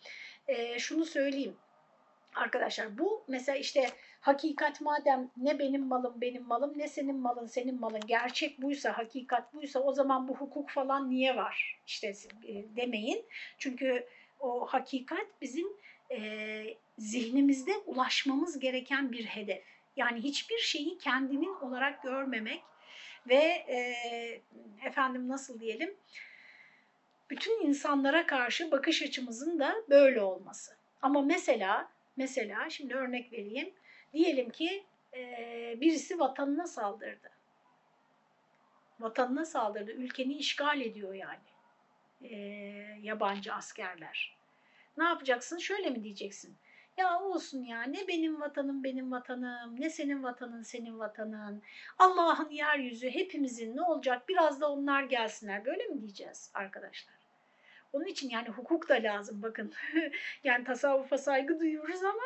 [0.48, 1.56] Ee, şunu söyleyeyim.
[2.36, 3.89] Arkadaşlar bu mesela işte
[4.22, 9.54] hakikat madem ne benim malım benim malım ne senin malın senin malın gerçek buysa hakikat
[9.54, 12.13] buysa o zaman bu hukuk falan niye var işte
[12.48, 13.26] e, demeyin.
[13.58, 14.06] Çünkü
[14.39, 15.67] o hakikat bizim
[16.12, 19.63] e, zihnimizde ulaşmamız gereken bir hedef.
[19.95, 22.63] Yani hiçbir şeyi kendinin olarak görmemek
[23.30, 23.36] ve
[23.69, 23.95] e,
[24.86, 25.95] efendim nasıl diyelim
[27.30, 30.75] bütün insanlara karşı bakış açımızın da böyle olması.
[31.02, 33.73] Ama mesela mesela şimdi örnek vereyim.
[34.13, 37.30] Diyelim ki e, birisi vatanına saldırdı.
[38.99, 39.91] Vatanına saldırdı.
[39.91, 41.48] Ülkeni işgal ediyor yani
[42.21, 42.36] e,
[43.01, 44.38] yabancı askerler.
[44.97, 45.58] Ne yapacaksın?
[45.58, 46.58] Şöyle mi diyeceksin?
[46.97, 51.62] Ya olsun ya ne benim vatanım benim vatanım, ne senin vatanın senin vatanın.
[51.97, 55.65] Allah'ın yeryüzü hepimizin ne olacak biraz da onlar gelsinler.
[55.65, 57.15] Böyle mi diyeceğiz arkadaşlar?
[57.93, 59.73] Onun için yani hukuk da lazım bakın.
[60.43, 62.23] yani tasavvufa saygı duyuyoruz ama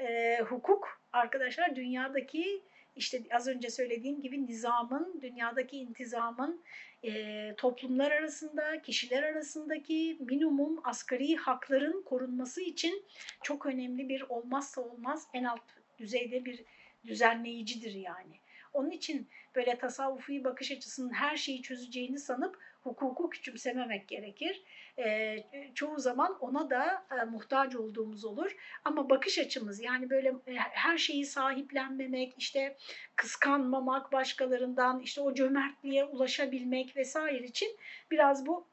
[0.00, 2.62] e, hukuk arkadaşlar dünyadaki
[2.98, 6.62] işte az önce söylediğim gibi nizamın, dünyadaki intizamın
[7.04, 13.04] e, toplumlar arasında, kişiler arasındaki minimum asgari hakların korunması için
[13.42, 15.62] çok önemli bir olmazsa olmaz en alt
[15.98, 16.64] düzeyde bir
[17.06, 18.40] düzenleyicidir yani.
[18.72, 24.62] Onun için böyle tasavvufi bakış açısının her şeyi çözeceğini sanıp hukuku küçümsememek gerekir.
[24.98, 25.36] E,
[25.74, 28.56] çoğu zaman ona da e, muhtaç olduğumuz olur.
[28.84, 32.76] Ama bakış açımız yani böyle e, her şeyi sahiplenmemek, işte
[33.16, 37.76] kıskanmamak başkalarından, işte o cömertliğe ulaşabilmek vesaire için
[38.10, 38.66] biraz bu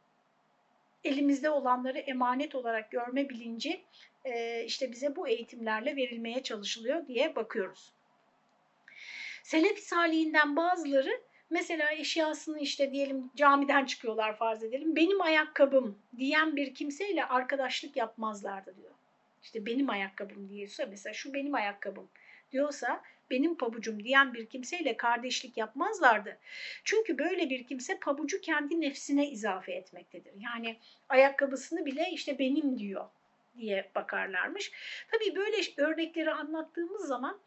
[1.04, 3.84] elimizde olanları emanet olarak görme bilinci
[4.26, 7.94] e, işte bize bu eğitimlerle verilmeye çalışılıyor diye bakıyoruz.
[9.44, 14.96] Selefi Salih'inden bazıları Mesela eşyasını işte diyelim camiden çıkıyorlar farz edelim.
[14.96, 18.92] Benim ayakkabım diyen bir kimseyle arkadaşlık yapmazlardı diyor.
[19.44, 22.10] İşte benim ayakkabım diyorsa mesela şu benim ayakkabım
[22.52, 26.38] diyorsa benim pabucum diyen bir kimseyle kardeşlik yapmazlardı.
[26.84, 30.34] Çünkü böyle bir kimse pabucu kendi nefsine izafe etmektedir.
[30.40, 30.78] Yani
[31.10, 33.06] ayakkabısını bile işte benim diyor
[33.58, 34.72] diye bakarlarmış.
[35.12, 37.40] Tabii böyle örnekleri anlattığımız zaman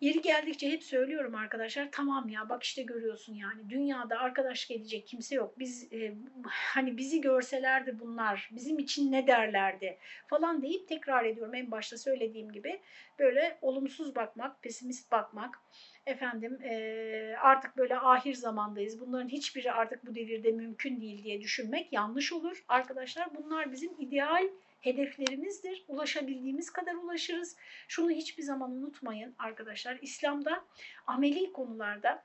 [0.00, 5.34] Yeri geldikçe hep söylüyorum arkadaşlar tamam ya bak işte görüyorsun yani dünyada arkadaşlık edecek kimse
[5.34, 5.58] yok.
[5.58, 11.70] Biz e, hani bizi görselerdi bunlar bizim için ne derlerdi falan deyip tekrar ediyorum en
[11.70, 12.80] başta söylediğim gibi
[13.18, 15.60] böyle olumsuz bakmak, pesimist bakmak
[16.06, 19.00] efendim e, artık böyle ahir zamandayız.
[19.00, 22.64] Bunların hiçbiri artık bu devirde mümkün değil diye düşünmek yanlış olur.
[22.68, 24.48] Arkadaşlar bunlar bizim ideal
[24.80, 25.84] hedeflerimizdir.
[25.88, 27.56] Ulaşabildiğimiz kadar ulaşırız.
[27.88, 29.98] Şunu hiçbir zaman unutmayın arkadaşlar.
[30.02, 30.64] İslam'da
[31.06, 32.24] ameli konularda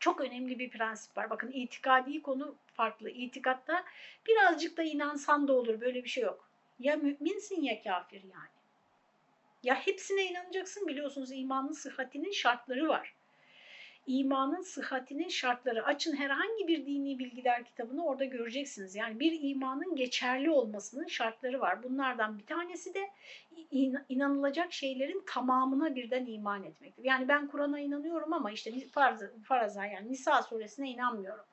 [0.00, 1.30] çok önemli bir prensip var.
[1.30, 3.10] Bakın itikadi konu farklı.
[3.10, 3.84] İtikatta
[4.26, 5.80] birazcık da inansan da olur.
[5.80, 6.48] Böyle bir şey yok.
[6.78, 8.56] Ya müminsin ya kafir yani.
[9.62, 13.15] Ya hepsine inanacaksın biliyorsunuz imanın sıhhatinin şartları var
[14.06, 15.84] imanın sıhhatinin şartları.
[15.84, 18.94] Açın herhangi bir dini bilgiler kitabını orada göreceksiniz.
[18.94, 21.82] Yani bir imanın geçerli olmasının şartları var.
[21.82, 23.10] Bunlardan bir tanesi de
[24.08, 27.04] inanılacak şeylerin tamamına birden iman etmektir.
[27.04, 31.44] Yani ben Kur'an'a inanıyorum ama işte farz, faraza yani Nisa suresine inanmıyorum.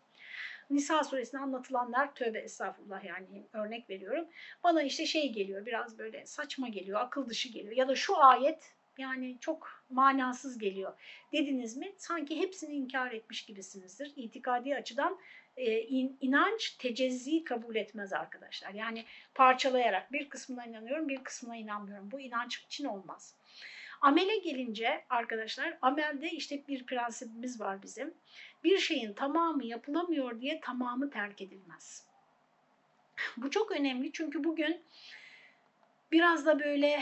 [0.69, 4.27] Nisa suresinde anlatılanlar tövbe estağfurullah yani örnek veriyorum.
[4.63, 8.73] Bana işte şey geliyor biraz böyle saçma geliyor, akıl dışı geliyor ya da şu ayet
[8.97, 10.93] yani çok manasız geliyor
[11.31, 14.13] dediniz mi sanki hepsini inkar etmiş gibisinizdir.
[14.15, 15.19] İtikadi açıdan
[15.57, 18.73] e, in, inanç tecezzi kabul etmez arkadaşlar.
[18.73, 22.11] Yani parçalayarak bir kısmına inanıyorum bir kısmına inanmıyorum.
[22.11, 23.35] Bu inanç için olmaz.
[24.01, 28.13] Amele gelince arkadaşlar amelde işte bir prensibimiz var bizim.
[28.63, 32.07] Bir şeyin tamamı yapılamıyor diye tamamı terk edilmez.
[33.37, 34.83] Bu çok önemli çünkü bugün
[36.11, 37.01] biraz da böyle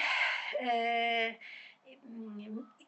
[0.61, 1.39] e,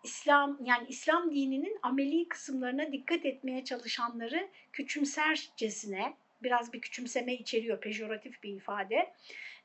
[0.03, 8.43] İslam yani İslam dininin ameli kısımlarına dikkat etmeye çalışanları küçümsercesine biraz bir küçümseme içeriyor pejoratif
[8.43, 9.13] bir ifade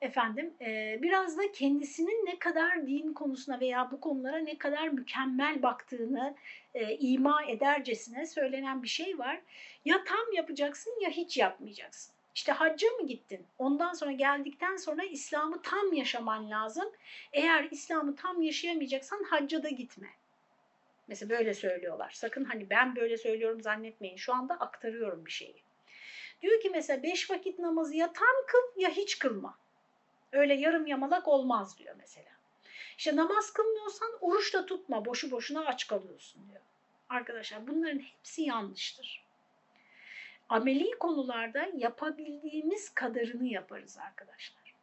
[0.00, 5.62] efendim e, biraz da kendisinin ne kadar din konusuna veya bu konulara ne kadar mükemmel
[5.62, 6.34] baktığını
[6.74, 9.40] e, ima edercesine söylenen bir şey var.
[9.84, 12.17] Ya tam yapacaksın ya hiç yapmayacaksın.
[12.38, 13.46] İşte hacca mı gittin?
[13.58, 16.92] Ondan sonra geldikten sonra İslam'ı tam yaşaman lazım.
[17.32, 20.08] Eğer İslam'ı tam yaşayamayacaksan hacca da gitme.
[21.08, 22.10] Mesela böyle söylüyorlar.
[22.10, 24.16] Sakın hani ben böyle söylüyorum zannetmeyin.
[24.16, 25.62] Şu anda aktarıyorum bir şeyi.
[26.42, 29.58] Diyor ki mesela beş vakit namazı ya tam kıl ya hiç kılma.
[30.32, 32.30] Öyle yarım yamalak olmaz diyor mesela.
[32.98, 35.04] İşte namaz kılmıyorsan oruç da tutma.
[35.04, 36.62] Boşu boşuna aç kalıyorsun diyor.
[37.08, 39.27] Arkadaşlar bunların hepsi yanlıştır.
[40.48, 44.74] Ameli konularda yapabildiğimiz kadarını yaparız arkadaşlar.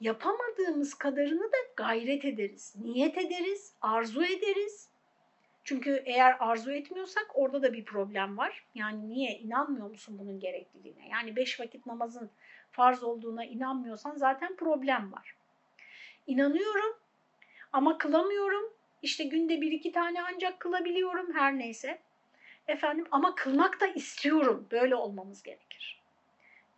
[0.00, 4.88] Yapamadığımız kadarını da gayret ederiz, niyet ederiz, arzu ederiz.
[5.64, 8.64] Çünkü eğer arzu etmiyorsak orada da bir problem var.
[8.74, 11.08] Yani niye inanmıyor musun bunun gerekliliğine?
[11.08, 12.30] Yani beş vakit namazın
[12.70, 15.36] farz olduğuna inanmıyorsan zaten problem var.
[16.26, 16.96] İnanıyorum
[17.72, 18.72] ama kılamıyorum.
[19.02, 21.98] İşte günde bir iki tane ancak kılabiliyorum her neyse.
[22.70, 24.68] Efendim ama kılmak da istiyorum.
[24.70, 26.00] Böyle olmamız gerekir.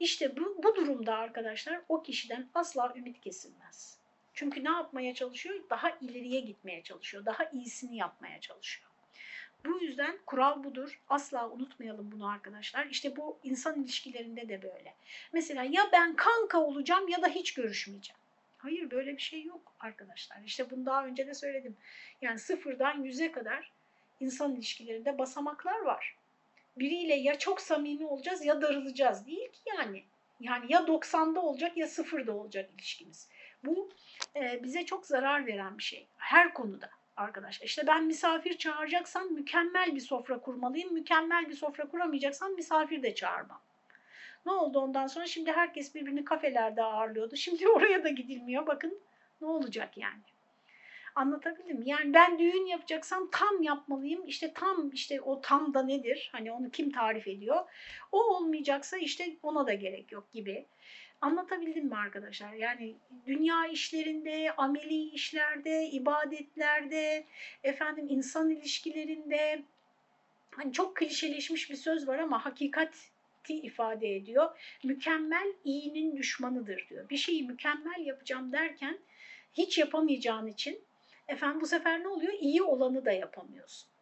[0.00, 3.98] İşte bu, bu durumda arkadaşlar o kişiden asla ümit kesilmez.
[4.34, 5.60] Çünkü ne yapmaya çalışıyor?
[5.70, 7.24] Daha ileriye gitmeye çalışıyor.
[7.24, 8.90] Daha iyisini yapmaya çalışıyor.
[9.64, 11.00] Bu yüzden kural budur.
[11.08, 12.86] Asla unutmayalım bunu arkadaşlar.
[12.86, 14.94] İşte bu insan ilişkilerinde de böyle.
[15.32, 18.20] Mesela ya ben kanka olacağım ya da hiç görüşmeyeceğim.
[18.58, 20.36] Hayır böyle bir şey yok arkadaşlar.
[20.46, 21.76] İşte bunu daha önce de söyledim.
[22.22, 23.71] Yani sıfırdan yüze kadar
[24.22, 26.16] insan ilişkilerinde basamaklar var.
[26.76, 29.26] Biriyle ya çok samimi olacağız ya darılacağız.
[29.26, 30.04] Değil ki yani.
[30.40, 33.28] Yani ya 90'da olacak ya sıfırda olacak ilişkimiz.
[33.64, 33.90] Bu
[34.36, 36.06] e, bize çok zarar veren bir şey.
[36.16, 37.66] Her konuda arkadaşlar.
[37.66, 40.94] İşte ben misafir çağıracaksam mükemmel bir sofra kurmalıyım.
[40.94, 43.60] Mükemmel bir sofra kuramayacaksam misafir de çağırmam.
[44.46, 45.26] Ne oldu ondan sonra?
[45.26, 47.36] Şimdi herkes birbirini kafelerde ağırlıyordu.
[47.36, 48.66] Şimdi oraya da gidilmiyor.
[48.66, 48.98] Bakın
[49.40, 50.22] ne olacak yani.
[51.14, 51.88] Anlatabildim mi?
[51.88, 54.26] Yani ben düğün yapacaksam tam yapmalıyım.
[54.26, 56.30] İşte tam işte o tam da nedir?
[56.32, 57.64] Hani onu kim tarif ediyor?
[58.12, 60.66] O olmayacaksa işte ona da gerek yok gibi.
[61.20, 62.52] Anlatabildim mi arkadaşlar?
[62.52, 62.96] Yani
[63.26, 67.24] dünya işlerinde, ameli işlerde, ibadetlerde,
[67.64, 69.62] efendim insan ilişkilerinde
[70.50, 72.98] hani çok klişeleşmiş bir söz var ama hakikati
[73.48, 74.58] ifade ediyor.
[74.84, 77.08] Mükemmel iyinin düşmanıdır diyor.
[77.10, 78.98] Bir şeyi mükemmel yapacağım derken
[79.54, 80.84] hiç yapamayacağın için
[81.32, 82.32] efendim bu sefer ne oluyor?
[82.40, 83.92] İyi olanı da yapamıyorsun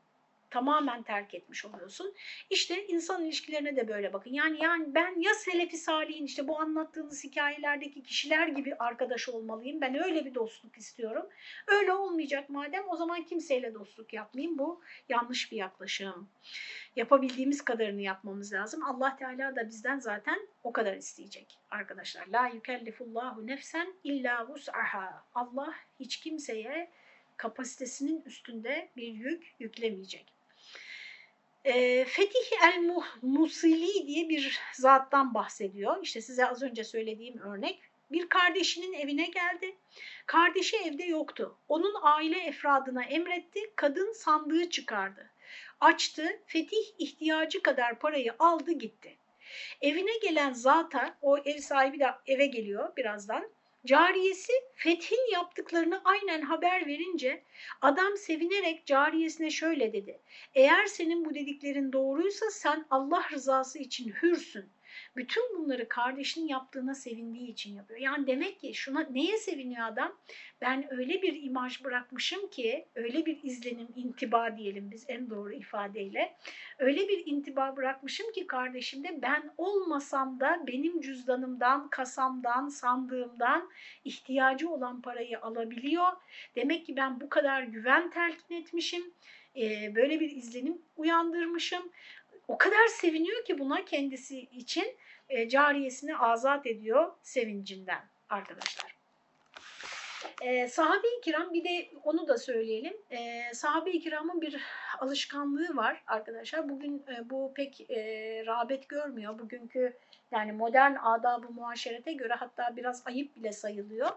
[0.50, 2.14] tamamen terk etmiş oluyorsun.
[2.50, 4.30] İşte insan ilişkilerine de böyle bakın.
[4.30, 9.80] Yani yani ben ya Selefi Salih'in işte bu anlattığınız hikayelerdeki kişiler gibi arkadaş olmalıyım.
[9.80, 11.26] Ben öyle bir dostluk istiyorum.
[11.68, 14.58] Öyle olmayacak madem o zaman kimseyle dostluk yapmayayım.
[14.58, 16.30] Bu yanlış bir yaklaşım.
[16.96, 18.84] Yapabildiğimiz kadarını yapmamız lazım.
[18.84, 22.26] Allah Teala da bizden zaten o kadar isteyecek arkadaşlar.
[22.26, 25.24] La yükellifullahu nefsen illa vus'aha.
[25.34, 26.90] Allah hiç kimseye
[27.40, 30.32] kapasitesinin üstünde bir yük yüklemeyecek.
[31.64, 36.02] E, Fetih el-Musili diye bir zattan bahsediyor.
[36.02, 37.80] İşte size az önce söylediğim örnek.
[38.12, 39.76] Bir kardeşinin evine geldi.
[40.26, 41.56] Kardeşi evde yoktu.
[41.68, 43.60] Onun aile efradına emretti.
[43.76, 45.30] Kadın sandığı çıkardı.
[45.80, 46.40] Açtı.
[46.46, 49.16] Fetih ihtiyacı kadar parayı aldı gitti.
[49.80, 53.50] Evine gelen zata, o ev sahibi de eve geliyor birazdan.
[53.86, 57.44] Cariyesi Fethin yaptıklarını aynen haber verince
[57.80, 60.20] adam sevinerek cariyesine şöyle dedi.
[60.54, 64.72] Eğer senin bu dediklerin doğruysa sen Allah rızası için hürsün.
[65.16, 68.00] Bütün bunları kardeşinin yaptığına sevindiği için yapıyor.
[68.00, 70.16] Yani demek ki şuna neye seviniyor adam?
[70.60, 76.36] Ben öyle bir imaj bırakmışım ki, öyle bir izlenim, intiba diyelim biz en doğru ifadeyle.
[76.78, 83.70] Öyle bir intiba bırakmışım ki kardeşimde ben olmasam da benim cüzdanımdan, kasamdan, sandığımdan
[84.04, 86.12] ihtiyacı olan parayı alabiliyor.
[86.56, 89.04] Demek ki ben bu kadar güven telkin etmişim
[89.94, 91.82] böyle bir izlenim uyandırmışım
[92.50, 94.96] o kadar seviniyor ki buna kendisi için
[95.28, 98.94] e, cariyesini azat ediyor sevincinden arkadaşlar.
[100.42, 102.96] E, sahabe-i kiram bir de onu da söyleyelim.
[103.10, 104.60] E, sahabe-i kiramın bir
[104.98, 106.68] alışkanlığı var arkadaşlar.
[106.68, 107.96] Bugün e, bu pek e,
[108.46, 109.38] rağbet görmüyor.
[109.38, 109.96] Bugünkü
[110.32, 114.10] yani modern adab-ı muaşerete göre hatta biraz ayıp bile sayılıyor.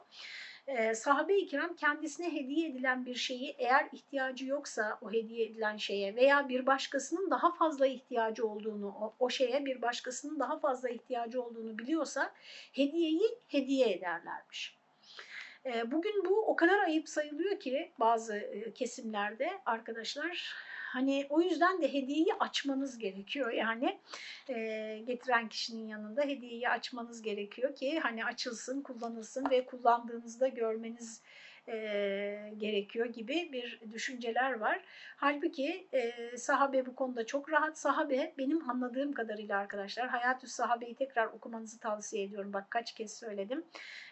[0.67, 6.15] E, sahabe-i kiram kendisine hediye edilen bir şeyi eğer ihtiyacı yoksa o hediye edilen şeye
[6.15, 11.43] veya bir başkasının daha fazla ihtiyacı olduğunu, o, o şeye bir başkasının daha fazla ihtiyacı
[11.43, 12.31] olduğunu biliyorsa
[12.73, 14.77] hediyeyi hediye ederlermiş.
[15.85, 20.53] Bugün bu o kadar ayıp sayılıyor ki bazı kesimlerde arkadaşlar
[20.93, 23.51] hani o yüzden de hediyeyi açmanız gerekiyor.
[23.51, 23.99] Yani
[24.49, 24.55] e,
[25.07, 31.21] getiren kişinin yanında hediyeyi açmanız gerekiyor ki hani açılsın kullanılsın ve kullandığınızda görmeniz
[31.67, 34.81] e, gerekiyor gibi bir düşünceler var.
[35.15, 37.77] Halbuki e, sahabe bu konuda çok rahat.
[37.77, 42.53] Sahabe benim anladığım kadarıyla arkadaşlar Hayatü Sahabe'yi tekrar okumanızı tavsiye ediyorum.
[42.53, 43.63] Bak kaç kez söyledim.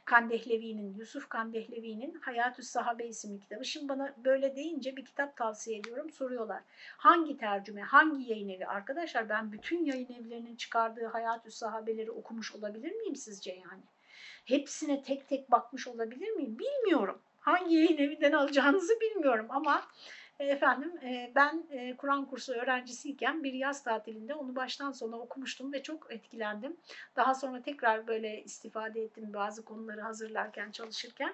[0.05, 3.65] Kandehlevi'nin, Yusuf Kandehlevi'nin Hayatü Sahabe isimli kitabı.
[3.65, 6.09] Şimdi bana böyle deyince bir kitap tavsiye ediyorum.
[6.09, 6.61] Soruyorlar.
[6.97, 8.67] Hangi tercüme, hangi yayın evi?
[8.67, 13.83] Arkadaşlar ben bütün yayın evlerinin çıkardığı Hayatü Sahabeleri okumuş olabilir miyim sizce yani?
[14.45, 16.59] Hepsine tek tek bakmış olabilir miyim?
[16.59, 19.83] Bilmiyorum hangi yayın evinden alacağınızı bilmiyorum ama
[20.39, 25.73] e, efendim e, ben e, Kur'an kursu öğrencisiyken bir yaz tatilinde onu baştan sona okumuştum
[25.73, 26.77] ve çok etkilendim.
[27.15, 31.33] Daha sonra tekrar böyle istifade ettim bazı konuları hazırlarken çalışırken.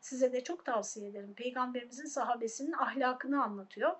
[0.00, 1.34] Size de çok tavsiye ederim.
[1.34, 3.96] Peygamberimizin sahabesinin ahlakını anlatıyor.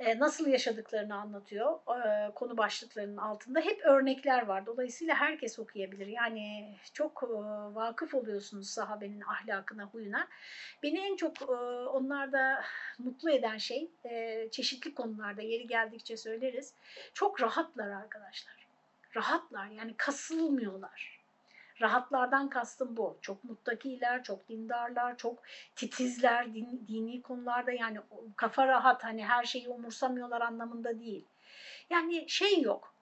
[0.00, 3.60] E, nasıl yaşadıklarını anlatıyor e, konu başlıklarının altında.
[3.60, 4.66] Hep örnekler var.
[4.66, 6.06] Dolayısıyla herkes okuyabilir.
[6.06, 7.26] Yani çok e,
[7.74, 10.28] vakıf oluyorsunuz sahabenin ahlakına, huyuna.
[10.82, 11.50] Beni en çok
[11.94, 12.64] onlarda
[12.98, 13.90] mutlu eden şey,
[14.50, 16.74] çeşitli konularda yeri geldikçe söyleriz,
[17.14, 18.66] çok rahatlar arkadaşlar.
[19.16, 21.15] Rahatlar yani kasılmıyorlar
[21.80, 23.18] Rahatlardan kastım bu.
[23.22, 25.42] Çok muttakiler, çok dindarlar, çok
[25.76, 27.98] titizler din, dini konularda yani
[28.36, 31.24] kafa rahat hani her şeyi umursamıyorlar anlamında değil.
[31.90, 32.94] Yani şey yok.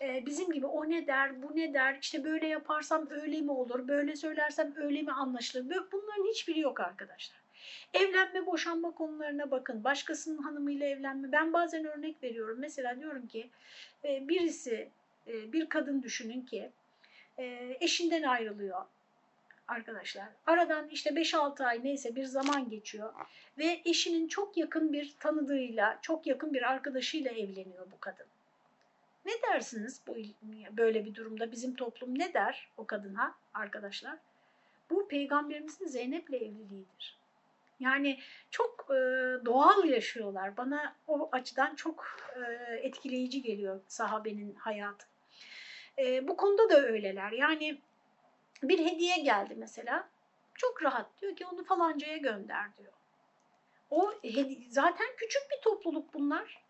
[0.00, 3.88] Ee, bizim gibi o ne der, bu ne der, işte böyle yaparsam öyle mi olur,
[3.88, 5.86] böyle söylersem öyle mi anlaşılır.
[5.92, 7.38] Bunların hiçbiri yok arkadaşlar.
[7.94, 9.84] Evlenme, boşanma konularına bakın.
[9.84, 11.32] Başkasının hanımıyla evlenme.
[11.32, 12.58] Ben bazen örnek veriyorum.
[12.60, 13.50] Mesela diyorum ki
[14.04, 14.90] e, birisi,
[15.26, 16.70] e, bir kadın düşünün ki
[17.38, 18.84] e, eşinden ayrılıyor
[19.68, 20.28] arkadaşlar.
[20.46, 23.12] Aradan işte 5-6 ay neyse bir zaman geçiyor
[23.58, 28.26] ve eşinin çok yakın bir tanıdığıyla, çok yakın bir arkadaşıyla evleniyor bu kadın.
[29.26, 30.16] Ne dersiniz bu
[30.76, 31.52] böyle bir durumda?
[31.52, 34.18] Bizim toplum ne der o kadına arkadaşlar?
[34.90, 37.18] Bu peygamberimizin Zeynep'le evliliğidir.
[37.80, 38.18] Yani
[38.50, 38.94] çok e,
[39.44, 40.56] doğal yaşıyorlar.
[40.56, 45.06] Bana o açıdan çok e, etkileyici geliyor sahabenin hayatı.
[45.98, 47.32] E, bu konuda da öyleler.
[47.32, 47.78] Yani
[48.62, 50.08] bir hediye geldi mesela.
[50.54, 52.92] Çok rahat diyor ki onu falancaya gönder diyor.
[53.90, 54.12] O
[54.68, 56.62] zaten küçük bir topluluk bunlar.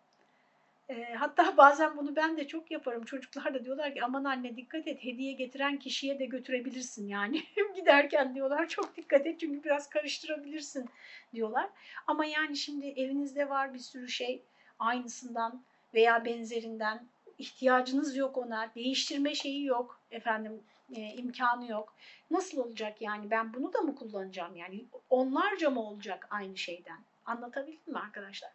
[0.89, 3.05] E, hatta bazen bunu ben de çok yaparım.
[3.05, 7.43] Çocuklar da diyorlar ki aman anne dikkat et hediye getiren kişiye de götürebilirsin yani.
[7.75, 10.89] Giderken diyorlar çok dikkat et çünkü biraz karıştırabilirsin
[11.33, 11.69] diyorlar.
[12.07, 14.41] Ama yani şimdi evinizde var bir sürü şey
[14.79, 15.63] aynısından
[15.93, 17.07] veya benzerinden
[17.39, 20.63] ihtiyacınız yok ona, değiştirme şeyi yok efendim
[20.95, 21.95] e, imkanı yok.
[22.31, 26.99] Nasıl olacak yani ben bunu da mı kullanacağım yani onlarca mı olacak aynı şeyden?
[27.25, 28.51] Anlatabildim mi arkadaşlar?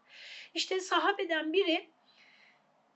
[0.55, 1.89] İşte sahabeden biri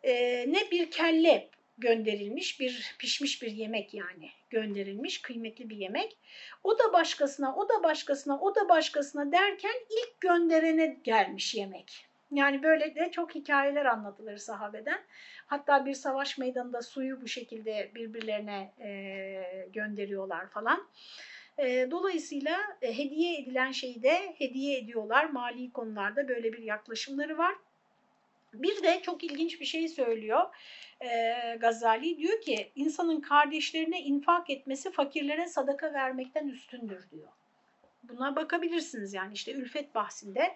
[0.02, 6.16] e, ne bir kelle gönderilmiş bir pişmiş bir yemek yani gönderilmiş kıymetli bir yemek.
[6.64, 12.07] O da başkasına, o da başkasına, o da başkasına derken ilk gönderene gelmiş yemek.
[12.32, 15.00] Yani böyle de çok hikayeler anlatılır sahabeden.
[15.46, 20.88] Hatta bir savaş meydanında suyu bu şekilde birbirlerine e, gönderiyorlar falan.
[21.58, 25.24] E, dolayısıyla e, hediye edilen şeyi de hediye ediyorlar.
[25.24, 27.54] Mali konularda böyle bir yaklaşımları var.
[28.54, 30.44] Bir de çok ilginç bir şey söylüyor
[31.00, 32.18] e, Gazali.
[32.18, 37.28] Diyor ki insanın kardeşlerine infak etmesi fakirlere sadaka vermekten üstündür diyor.
[38.02, 40.54] Buna bakabilirsiniz yani işte ülfet bahsinde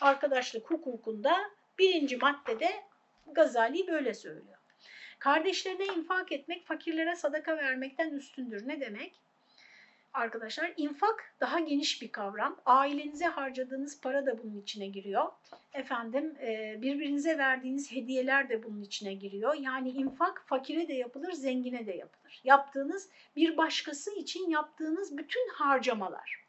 [0.00, 2.70] arkadaşlık hukukunda birinci maddede
[3.26, 4.58] Gazali böyle söylüyor.
[5.18, 8.68] Kardeşlerine infak etmek fakirlere sadaka vermekten üstündür.
[8.68, 9.12] Ne demek?
[10.14, 12.60] Arkadaşlar infak daha geniş bir kavram.
[12.66, 15.26] Ailenize harcadığınız para da bunun içine giriyor.
[15.72, 19.54] Efendim e, birbirinize verdiğiniz hediyeler de bunun içine giriyor.
[19.54, 22.40] Yani infak fakire de yapılır, zengine de yapılır.
[22.44, 26.44] Yaptığınız bir başkası için yaptığınız bütün harcamalar.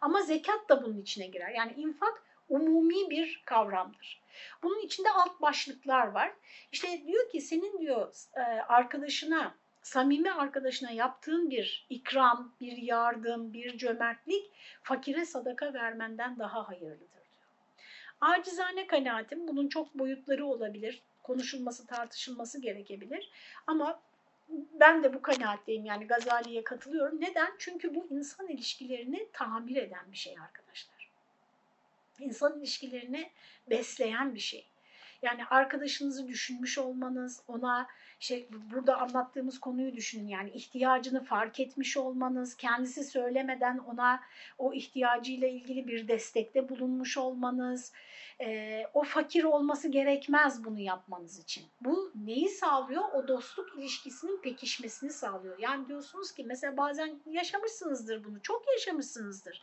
[0.00, 1.50] Ama zekat da bunun içine girer.
[1.50, 4.20] Yani infak umumi bir kavramdır.
[4.62, 6.32] Bunun içinde alt başlıklar var.
[6.72, 13.78] İşte diyor ki senin diyor e, arkadaşına samimi arkadaşına yaptığın bir ikram, bir yardım, bir
[13.78, 14.50] cömertlik
[14.82, 17.18] fakire sadaka vermenden daha hayırlıdır diyor.
[18.20, 21.02] Acizane kanaatim bunun çok boyutları olabilir.
[21.22, 23.30] Konuşulması, tartışılması gerekebilir.
[23.66, 24.00] Ama
[24.80, 27.20] ben de bu kanaatteyim yani Gazali'ye katılıyorum.
[27.20, 27.52] Neden?
[27.58, 30.97] Çünkü bu insan ilişkilerini tamir eden bir şey arkadaşlar.
[32.18, 33.30] İnsan ilişkilerini
[33.70, 34.66] besleyen bir şey.
[35.22, 37.88] Yani arkadaşınızı düşünmüş olmanız, ona
[38.20, 44.20] şey burada anlattığımız konuyu düşünün yani ihtiyacını fark etmiş olmanız, kendisi söylemeden ona
[44.58, 47.92] o ihtiyacıyla ilgili bir destekte bulunmuş olmanız,
[48.40, 51.64] e, o fakir olması gerekmez bunu yapmanız için.
[51.80, 53.02] Bu neyi sağlıyor?
[53.14, 55.58] O dostluk ilişkisinin pekişmesini sağlıyor.
[55.58, 59.62] Yani diyorsunuz ki mesela bazen yaşamışsınızdır bunu, çok yaşamışsınızdır.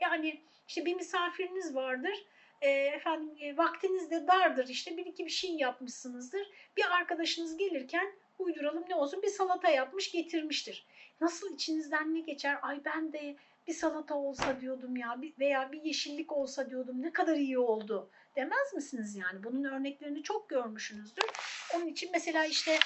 [0.00, 2.24] Yani işte bir misafiriniz vardır
[2.64, 6.50] e, efendim e, vaktiniz de dardır işte bir iki bir şey yapmışsınızdır.
[6.76, 10.86] Bir arkadaşınız gelirken uyduralım ne olsun bir salata yapmış getirmiştir.
[11.20, 12.58] Nasıl içinizden ne geçer?
[12.62, 13.36] Ay ben de
[13.66, 18.74] bir salata olsa diyordum ya veya bir yeşillik olsa diyordum ne kadar iyi oldu demez
[18.74, 19.44] misiniz yani?
[19.44, 21.24] Bunun örneklerini çok görmüşsünüzdür.
[21.74, 22.78] Onun için mesela işte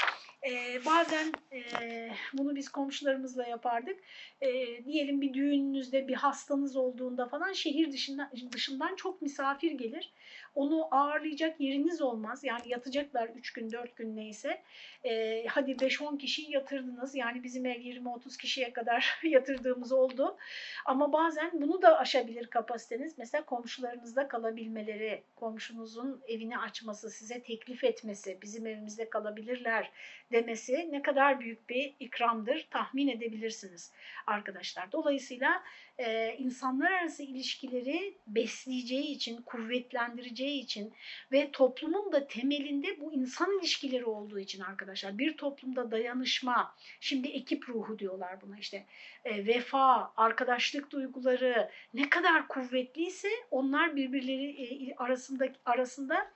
[0.50, 4.00] e, bazen e, bunu biz komşularımızla yapardık.
[4.40, 4.48] E,
[4.84, 10.12] diyelim bir düğününüzde bir hastanız olduğunda falan şehir dışından, dışından çok misafir gelir.
[10.58, 12.44] Onu ağırlayacak yeriniz olmaz.
[12.44, 14.62] Yani yatacaklar 3 gün 4 gün neyse.
[15.04, 17.14] E, hadi 5-10 kişiyi yatırdınız.
[17.14, 20.36] Yani bizim ev 20-30 kişiye kadar yatırdığımız oldu.
[20.84, 23.18] Ama bazen bunu da aşabilir kapasiteniz.
[23.18, 29.90] Mesela komşularınızda kalabilmeleri, komşunuzun evini açması, size teklif etmesi, bizim evimizde kalabilirler
[30.32, 33.92] demesi ne kadar büyük bir ikramdır tahmin edebilirsiniz
[34.26, 34.92] arkadaşlar.
[34.92, 35.62] Dolayısıyla
[35.98, 40.94] e, insanlar arası ilişkileri besleyeceği için, kuvvetlendireceği için
[41.32, 47.68] ve toplumun da temelinde bu insan ilişkileri olduğu için arkadaşlar bir toplumda dayanışma, şimdi ekip
[47.68, 48.86] ruhu diyorlar buna işte
[49.24, 56.30] e, vefa, arkadaşlık duyguları ne kadar kuvvetliyse onlar birbirleri e, arasında arasında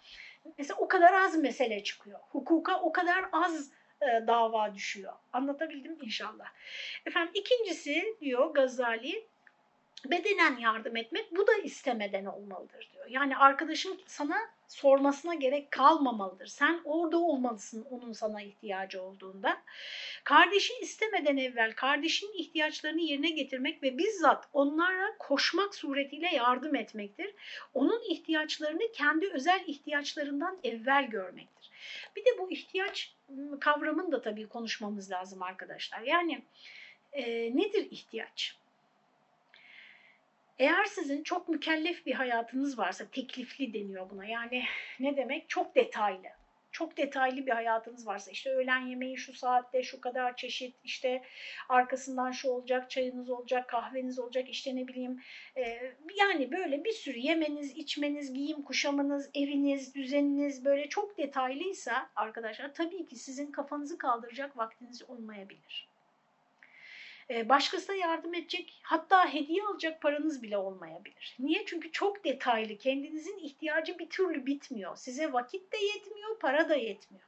[0.58, 2.20] mesela o kadar az mesele çıkıyor.
[2.30, 3.70] Hukuka o kadar az
[4.02, 5.12] e, dava düşüyor.
[5.32, 6.46] Anlatabildim inşallah.
[7.06, 9.31] Efendim ikincisi diyor Gazali
[10.06, 13.06] bedenen yardım etmek bu da istemeden olmalıdır diyor.
[13.08, 14.36] Yani arkadaşın sana
[14.68, 16.46] sormasına gerek kalmamalıdır.
[16.46, 19.62] Sen orada olmalısın onun sana ihtiyacı olduğunda.
[20.24, 27.34] Kardeşi istemeden evvel kardeşinin ihtiyaçlarını yerine getirmek ve bizzat onlara koşmak suretiyle yardım etmektir.
[27.74, 31.70] Onun ihtiyaçlarını kendi özel ihtiyaçlarından evvel görmektir.
[32.16, 33.14] Bir de bu ihtiyaç
[33.60, 36.00] kavramını da tabii konuşmamız lazım arkadaşlar.
[36.00, 36.42] Yani
[37.12, 37.22] e,
[37.56, 38.61] nedir ihtiyaç?
[40.62, 44.26] Eğer sizin çok mükellef bir hayatınız varsa, teklifli deniyor buna.
[44.26, 44.64] Yani
[45.00, 45.48] ne demek?
[45.48, 46.28] Çok detaylı.
[46.72, 51.22] Çok detaylı bir hayatınız varsa işte öğlen yemeği şu saatte şu kadar çeşit işte
[51.68, 55.20] arkasından şu olacak çayınız olacak kahveniz olacak işte ne bileyim
[55.56, 62.74] e, yani böyle bir sürü yemeniz içmeniz giyim kuşamınız eviniz düzeniniz böyle çok detaylıysa arkadaşlar
[62.74, 65.91] tabii ki sizin kafanızı kaldıracak vaktiniz olmayabilir.
[67.30, 71.36] Ee, başkasına yardım edecek hatta hediye alacak paranız bile olmayabilir.
[71.38, 71.66] Niye?
[71.66, 74.96] Çünkü çok detaylı kendinizin ihtiyacı bir türlü bitmiyor.
[74.96, 77.24] Size vakit de yetmiyor, para da yetmiyor.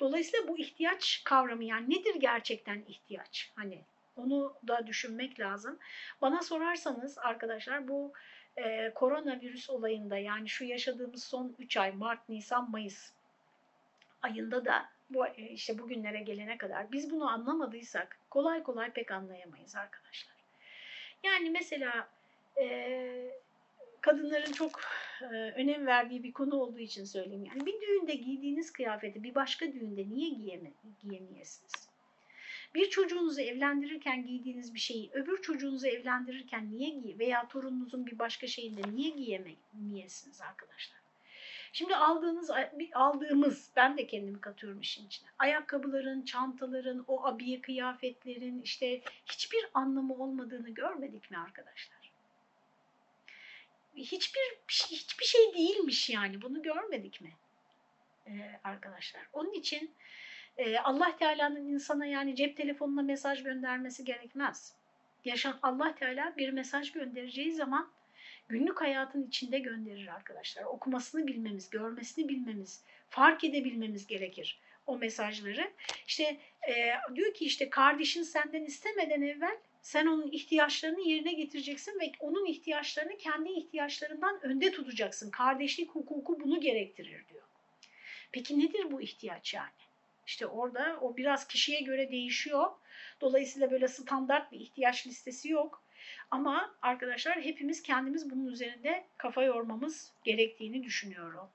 [0.00, 3.52] Dolayısıyla bu ihtiyaç kavramı yani nedir gerçekten ihtiyaç?
[3.56, 3.80] Hani
[4.16, 5.78] onu da düşünmek lazım.
[6.22, 8.12] Bana sorarsanız arkadaşlar bu
[8.56, 13.10] e, koronavirüs olayında yani şu yaşadığımız son 3 ay Mart, Nisan, Mayıs
[14.22, 19.76] ayında da bu e, işte bugünlere gelene kadar biz bunu anlamadıysak kolay kolay pek anlayamayız
[19.76, 20.36] arkadaşlar.
[21.22, 22.08] Yani mesela
[22.60, 23.30] e,
[24.00, 24.80] kadınların çok
[25.22, 27.44] e, önem verdiği bir konu olduğu için söyleyeyim.
[27.44, 31.88] Yani bir düğünde giydiğiniz kıyafeti bir başka düğünde niye giyeme, giyemeyesiniz?
[32.74, 38.46] Bir çocuğunuzu evlendirirken giydiğiniz bir şeyi öbür çocuğunuzu evlendirirken niye giy veya torununuzun bir başka
[38.46, 41.05] şeyinde niye giyemeyesiniz arkadaşlar?
[41.76, 42.50] Şimdi aldığınız,
[42.94, 45.28] aldığımız, ben de kendimi katıyorum işin içine.
[45.38, 52.12] Ayakkabıların, çantaların, o abiye kıyafetlerin işte hiçbir anlamı olmadığını görmedik mi arkadaşlar?
[53.96, 56.42] Hiçbir hiçbir şey değilmiş yani.
[56.42, 57.32] Bunu görmedik mi?
[58.26, 59.22] Ee, arkadaşlar.
[59.32, 59.90] Onun için
[60.56, 64.74] e, Allah Teala'nın insana yani cep telefonuna mesaj göndermesi gerekmez.
[65.24, 67.95] Yaşam Allah Teala bir mesaj göndereceği zaman
[68.48, 70.64] günlük hayatın içinde gönderir arkadaşlar.
[70.64, 75.72] Okumasını bilmemiz, görmesini bilmemiz, fark edebilmemiz gerekir o mesajları.
[76.06, 76.36] İşte
[76.68, 76.74] e,
[77.14, 83.16] diyor ki işte kardeşin senden istemeden evvel sen onun ihtiyaçlarını yerine getireceksin ve onun ihtiyaçlarını
[83.16, 85.30] kendi ihtiyaçlarından önde tutacaksın.
[85.30, 87.42] Kardeşlik hukuku bunu gerektirir diyor.
[88.32, 89.70] Peki nedir bu ihtiyaç yani?
[90.26, 92.70] İşte orada o biraz kişiye göre değişiyor.
[93.20, 95.82] Dolayısıyla böyle standart bir ihtiyaç listesi yok.
[96.30, 101.48] Ama arkadaşlar hepimiz kendimiz bunun üzerinde kafa yormamız gerektiğini düşünüyorum.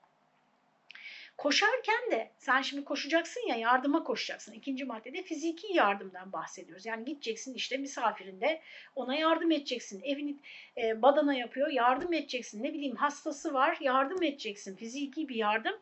[1.38, 4.52] Koşarken de sen şimdi koşacaksın ya yardıma koşacaksın.
[4.52, 6.86] İkinci maddede fiziki yardımdan bahsediyoruz.
[6.86, 8.60] Yani gideceksin işte misafirinde
[8.96, 10.02] ona yardım edeceksin.
[10.02, 10.36] Evini
[10.76, 12.62] e, badana yapıyor yardım edeceksin.
[12.62, 14.76] Ne bileyim hastası var yardım edeceksin.
[14.76, 15.74] Fiziki bir yardım.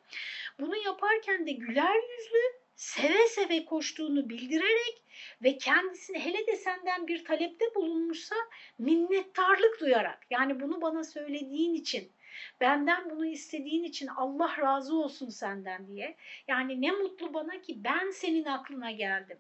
[0.61, 5.00] Bunu yaparken de güler yüzlü seve seve koştuğunu bildirerek
[5.43, 8.37] ve kendisini hele de senden bir talepte bulunmuşsa
[8.79, 12.13] minnettarlık duyarak yani bunu bana söylediğin için
[12.61, 16.17] benden bunu istediğin için Allah razı olsun senden diye
[16.49, 19.39] yani ne mutlu bana ki ben senin aklına geldim.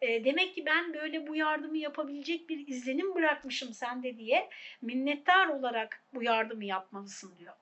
[0.00, 4.48] E, demek ki ben böyle bu yardımı yapabilecek bir izlenim bırakmışım sende diye
[4.82, 7.54] minnettar olarak bu yardımı yapmalısın diyor.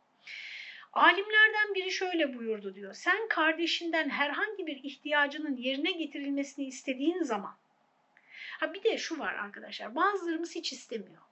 [0.92, 2.94] Alimlerden biri şöyle buyurdu diyor.
[2.94, 7.56] Sen kardeşinden herhangi bir ihtiyacının yerine getirilmesini istediğin zaman.
[8.60, 9.94] Ha bir de şu var arkadaşlar.
[9.94, 11.22] Bazılarımız hiç istemiyor.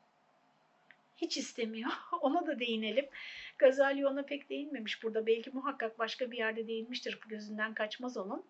[1.17, 1.91] Hiç istemiyor.
[2.21, 3.09] Ona da değinelim.
[3.59, 5.27] Gazali ona pek değinmemiş burada.
[5.27, 7.19] Belki muhakkak başka bir yerde değinmiştir.
[7.29, 8.45] Gözünden kaçmaz onun.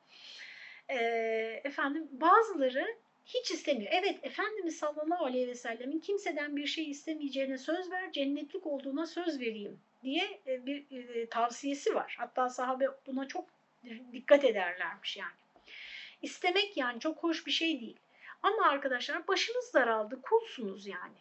[0.88, 2.96] Ee, efendim bazıları
[3.26, 3.92] hiç istemiyor.
[3.94, 9.40] Evet Efendimiz sallallahu aleyhi ve sellemin kimseden bir şey istemeyeceğine söz ver, cennetlik olduğuna söz
[9.40, 12.14] vereyim diye e, bir e, tavsiyesi var.
[12.18, 13.44] Hatta sahabe buna çok
[14.12, 15.32] dikkat ederlermiş yani.
[16.22, 17.96] İstemek yani çok hoş bir şey değil.
[18.42, 21.18] Ama arkadaşlar başınız daraldı, kulsunuz yani.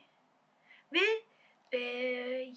[0.94, 1.24] Ve
[1.72, 1.78] e,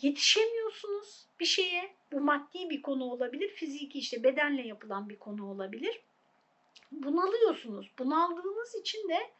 [0.03, 1.95] yetişemiyorsunuz bir şeye.
[2.13, 6.01] Bu maddi bir konu olabilir, fiziki işte bedenle yapılan bir konu olabilir.
[6.93, 7.91] Bunalıyorsunuz.
[7.99, 9.31] Bunaldığınız için de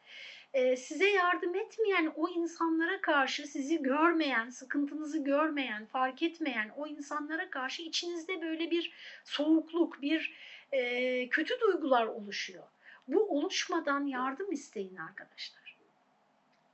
[0.53, 7.49] e, size yardım etmeyen o insanlara karşı sizi görmeyen, sıkıntınızı görmeyen, fark etmeyen o insanlara
[7.49, 8.91] karşı içinizde böyle bir
[9.23, 10.33] soğukluk, bir
[10.71, 12.63] e, kötü duygular oluşuyor.
[13.07, 15.77] Bu oluşmadan yardım isteyin arkadaşlar.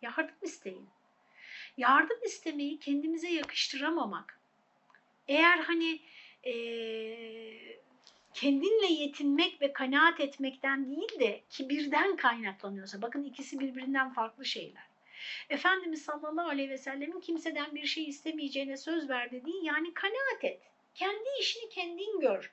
[0.02, 0.90] Yardım isteyin.
[1.78, 4.40] Yardım istemeyi kendimize yakıştıramamak.
[5.28, 6.00] Eğer hani
[6.44, 6.54] e,
[8.34, 14.84] kendinle yetinmek ve kanaat etmekten değil de kibirden kaynaklanıyorsa, bakın ikisi birbirinden farklı şeyler.
[15.50, 20.62] Efendimiz sallallahu aleyhi ve sellemin kimseden bir şey istemeyeceğine söz ver dediği yani kanaat et.
[20.96, 22.52] Kendi işini kendin gör.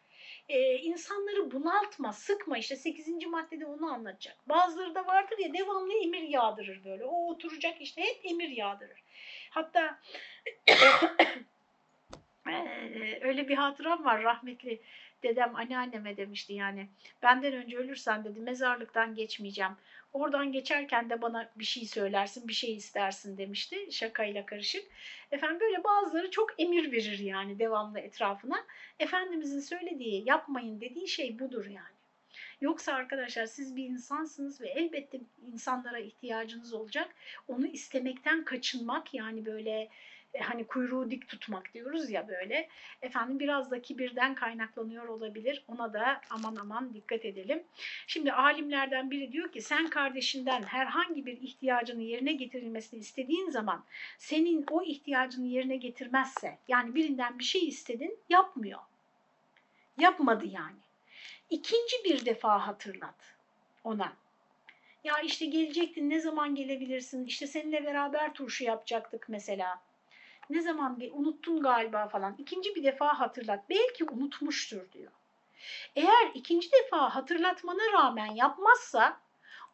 [0.49, 2.59] Ee, insanları bunaltma, sıkma.
[2.59, 3.27] İşte 8.
[3.27, 4.37] maddede onu anlatacak.
[4.49, 7.05] Bazıları da vardır ya devamlı emir yağdırır böyle.
[7.05, 9.03] O oturacak işte hep emir yağdırır.
[9.51, 10.01] Hatta
[13.21, 14.81] öyle bir hatıram var rahmetli
[15.25, 16.89] dedem anneanneme demişti yani
[17.23, 19.73] benden önce ölürsen dedi mezarlıktan geçmeyeceğim.
[20.13, 24.85] Oradan geçerken de bana bir şey söylersin, bir şey istersin demişti şakayla karışık.
[25.33, 28.65] Efendim böyle bazıları çok emir verir yani devamlı etrafına.
[28.99, 31.95] Efendimizin söylediği, yapmayın dediği şey budur yani.
[32.61, 35.21] Yoksa arkadaşlar siz bir insansınız ve elbette
[35.53, 37.15] insanlara ihtiyacınız olacak.
[37.49, 39.89] Onu istemekten kaçınmak yani böyle
[40.41, 42.69] hani kuyruğu dik tutmak diyoruz ya böyle.
[43.03, 45.65] Efendim biraz da kibirden kaynaklanıyor olabilir.
[45.69, 47.63] Ona da aman aman dikkat edelim.
[48.07, 53.85] Şimdi alimlerden biri diyor ki sen kardeşinden herhangi bir ihtiyacını yerine getirilmesini istediğin zaman
[54.19, 58.81] senin o ihtiyacını yerine getirmezse yani birinden bir şey istedin yapmıyor.
[59.99, 60.77] Yapmadı yani.
[61.51, 63.35] İkinci bir defa hatırlat
[63.85, 64.13] ona.
[65.05, 69.81] Ya işte gelecektin ne zaman gelebilirsin işte seninle beraber turşu yapacaktık mesela
[70.51, 72.35] ne zaman unuttun galiba falan.
[72.39, 73.65] İkinci bir defa hatırlat.
[73.71, 75.13] Belki unutmuştur diyor.
[75.97, 79.21] Eğer ikinci defa hatırlatmana rağmen yapmazsa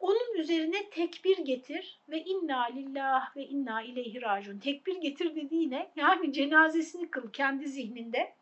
[0.00, 4.58] onun üzerine tekbir getir ve inna lillah ve inna ileyhi racun.
[4.58, 5.90] Tekbir getir dediği ne?
[5.96, 8.34] Yani cenazesini kıl kendi zihninde.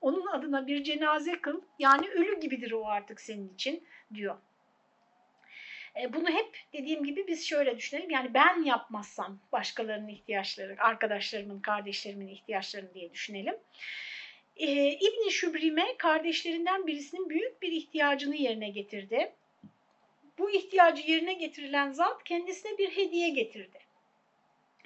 [0.00, 1.60] Onun adına bir cenaze kıl.
[1.78, 4.36] Yani ölü gibidir o artık senin için diyor.
[5.96, 8.10] E, bunu hep dediğim gibi biz şöyle düşünelim.
[8.10, 13.54] Yani ben yapmazsam başkalarının ihtiyaçları, arkadaşlarımın, kardeşlerimin ihtiyaçlarını diye düşünelim.
[14.56, 19.32] Ee, İbni Şübrime kardeşlerinden birisinin büyük bir ihtiyacını yerine getirdi.
[20.38, 23.78] Bu ihtiyacı yerine getirilen zat kendisine bir hediye getirdi.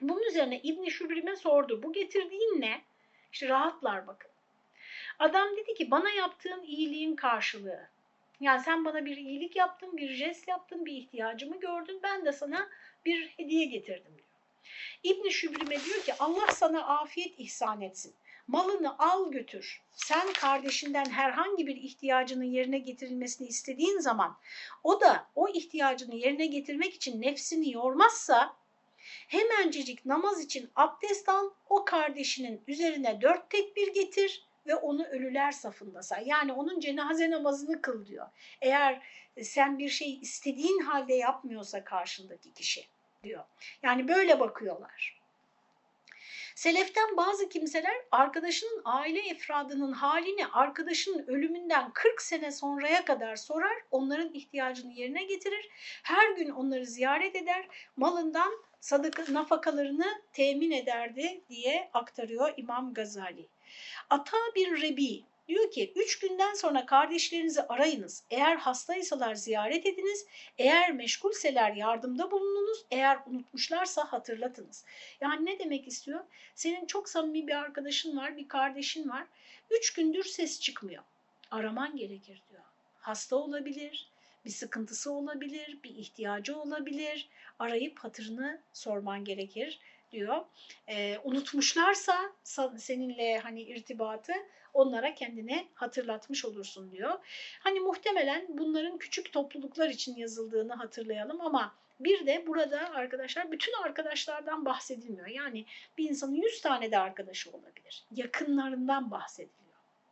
[0.00, 1.82] Bunun üzerine İbni Şübrime sordu.
[1.82, 2.82] Bu getirdiğin ne?
[3.32, 4.30] İşte rahatlar bakın.
[5.18, 7.88] Adam dedi ki bana yaptığın iyiliğin karşılığı.
[8.43, 12.01] Yani sen bana bir iyilik yaptın, bir jest yaptın, bir ihtiyacımı gördün.
[12.03, 12.68] Ben de sana
[13.05, 14.28] bir hediye getirdim diyor.
[15.03, 18.14] İbni Şübrime diyor ki Allah sana afiyet ihsan etsin.
[18.47, 19.82] Malını al götür.
[19.93, 24.36] Sen kardeşinden herhangi bir ihtiyacının yerine getirilmesini istediğin zaman
[24.82, 28.57] o da o ihtiyacını yerine getirmek için nefsini yormazsa
[29.28, 36.02] hemencecik namaz için abdest al, o kardeşinin üzerine dört tekbir getir ve onu ölüler safında
[36.02, 36.22] say.
[36.26, 38.26] Yani onun cenaze namazını kıl diyor.
[38.60, 39.02] Eğer
[39.42, 42.86] sen bir şey istediğin halde yapmıyorsa karşındaki kişi
[43.24, 43.44] diyor.
[43.82, 45.22] Yani böyle bakıyorlar.
[46.54, 54.34] Seleften bazı kimseler arkadaşının aile efradının halini arkadaşının ölümünden 40 sene sonraya kadar sorar, onların
[54.34, 55.68] ihtiyacını yerine getirir,
[56.02, 63.48] her gün onları ziyaret eder, malından sadaka nafakalarını temin ederdi diye aktarıyor İmam Gazali.
[64.11, 68.25] Ata bir Rebi diyor ki üç günden sonra kardeşlerinizi arayınız.
[68.31, 70.27] Eğer hastaysalar ziyaret ediniz.
[70.59, 72.85] Eğer meşgulseler yardımda bulununuz.
[72.91, 74.85] Eğer unutmuşlarsa hatırlatınız.
[75.20, 76.20] Yani ne demek istiyor?
[76.55, 79.27] Senin çok samimi bir arkadaşın var, bir kardeşin var.
[79.70, 81.03] Üç gündür ses çıkmıyor.
[81.51, 82.62] Araman gerekir diyor.
[83.01, 84.09] Hasta olabilir,
[84.45, 87.29] bir sıkıntısı olabilir, bir ihtiyacı olabilir.
[87.59, 89.81] Arayıp hatırını sorman gerekir
[90.12, 90.44] diyor.
[90.88, 92.32] E, unutmuşlarsa
[92.76, 94.32] seninle hani irtibatı
[94.74, 97.18] onlara kendine hatırlatmış olursun diyor.
[97.60, 104.64] Hani muhtemelen bunların küçük topluluklar için yazıldığını hatırlayalım ama bir de burada arkadaşlar bütün arkadaşlardan
[104.64, 105.28] bahsedilmiyor.
[105.28, 105.66] Yani
[105.98, 108.04] bir insanın 100 tane de arkadaşı olabilir.
[108.10, 109.61] Yakınlarından bahsediliyor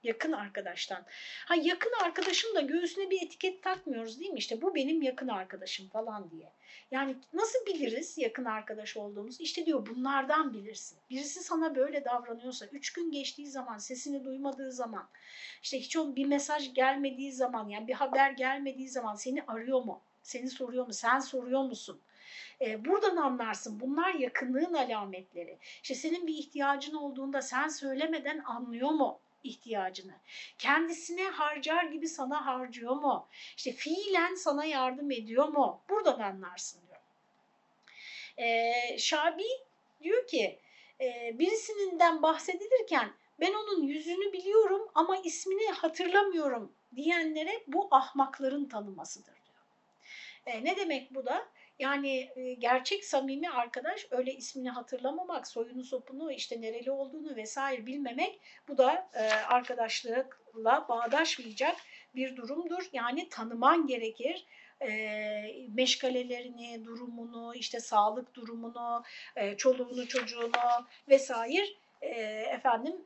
[0.03, 1.05] yakın arkadaştan.
[1.47, 4.39] Ha yakın arkadaşın da göğsüne bir etiket takmıyoruz değil mi?
[4.39, 6.53] İşte bu benim yakın arkadaşım falan diye.
[6.91, 9.41] Yani nasıl biliriz yakın arkadaş olduğumuz?
[9.41, 10.99] İşte diyor bunlardan bilirsin.
[11.11, 15.09] Birisi sana böyle davranıyorsa, üç gün geçtiği zaman, sesini duymadığı zaman,
[15.63, 20.01] işte hiç bir mesaj gelmediği zaman, yani bir haber gelmediği zaman seni arıyor mu?
[20.23, 20.93] Seni soruyor mu?
[20.93, 22.01] Sen soruyor musun?
[22.61, 23.81] Ee, buradan anlarsın.
[23.81, 25.59] Bunlar yakınlığın alametleri.
[25.83, 29.21] İşte senin bir ihtiyacın olduğunda sen söylemeden anlıyor mu?
[29.43, 30.15] İhtiyacını.
[30.59, 33.29] Kendisine harcar gibi sana harcıyor mu?
[33.57, 35.83] İşte fiilen sana yardım ediyor mu?
[35.89, 37.01] Buradan anlarsın diyor.
[38.39, 39.47] Ee, Şabi
[40.03, 40.61] diyor ki
[41.01, 49.61] e, birisininden bahsedilirken ben onun yüzünü biliyorum ama ismini hatırlamıyorum diyenlere bu ahmakların tanımasıdır diyor.
[50.47, 51.49] E, ne demek bu da?
[51.81, 58.41] Yani e, gerçek samimi arkadaş öyle ismini hatırlamamak, soyunu sopunu, işte nereli olduğunu vesaire bilmemek
[58.69, 61.77] bu da e, arkadaşlıkla bağdaşmayacak
[62.15, 62.89] bir durumdur.
[62.93, 64.47] Yani tanıman gerekir
[64.81, 64.89] e,
[65.75, 69.03] meşgalelerini, durumunu, işte sağlık durumunu,
[69.57, 71.67] çoluğunu, çocuğunu vesaire
[72.51, 72.97] efendim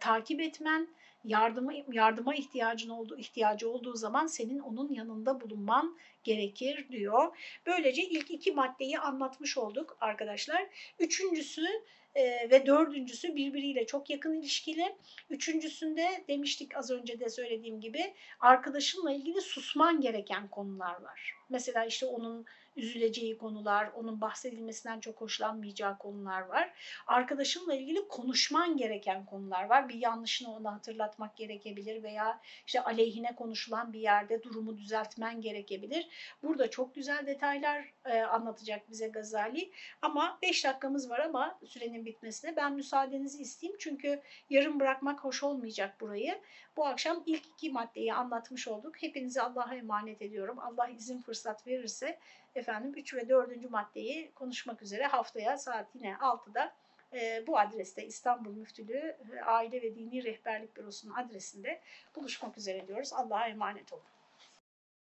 [0.00, 0.88] takip etmen,
[1.26, 7.36] yardıma yardıma ihtiyacın olduğu ihtiyacı olduğu zaman senin onun yanında bulunman gerekir diyor.
[7.66, 10.66] Böylece ilk iki maddeyi anlatmış olduk arkadaşlar.
[10.98, 11.66] Üçüncüsü
[12.14, 14.96] e, ve dördüncüsü birbiriyle çok yakın ilişkili.
[15.30, 21.34] Üçüncüsünde demiştik az önce de söylediğim gibi arkadaşınla ilgili susman gereken konular var.
[21.48, 22.46] Mesela işte onun
[22.76, 26.72] üzüleceği konular, onun bahsedilmesinden çok hoşlanmayacağı konular var.
[27.06, 29.88] Arkadaşınla ilgili konuşman gereken konular var.
[29.88, 36.08] Bir yanlışını ona hatırlatmak gerekebilir veya işte aleyhine konuşulan bir yerde durumu düzeltmen gerekebilir.
[36.42, 39.70] Burada çok güzel detaylar e, anlatacak bize Gazali.
[40.02, 43.78] Ama 5 dakikamız var ama sürenin bitmesine ben müsaadenizi isteyeyim.
[43.80, 46.40] Çünkü yarım bırakmak hoş olmayacak burayı.
[46.76, 49.02] Bu akşam ilk iki maddeyi anlatmış olduk.
[49.02, 50.58] Hepinizi Allah'a emanet ediyorum.
[50.58, 52.18] Allah izin fırsat verirse
[52.56, 53.70] efendim 3 ve 4.
[53.70, 56.74] maddeyi konuşmak üzere haftaya saat yine 6'da
[57.12, 61.80] e, bu adreste İstanbul Müftülüğü e, Aile ve Dini Rehberlik Bürosu'nun adresinde
[62.16, 63.12] buluşmak üzere diyoruz.
[63.12, 64.15] Allah'a emanet olun.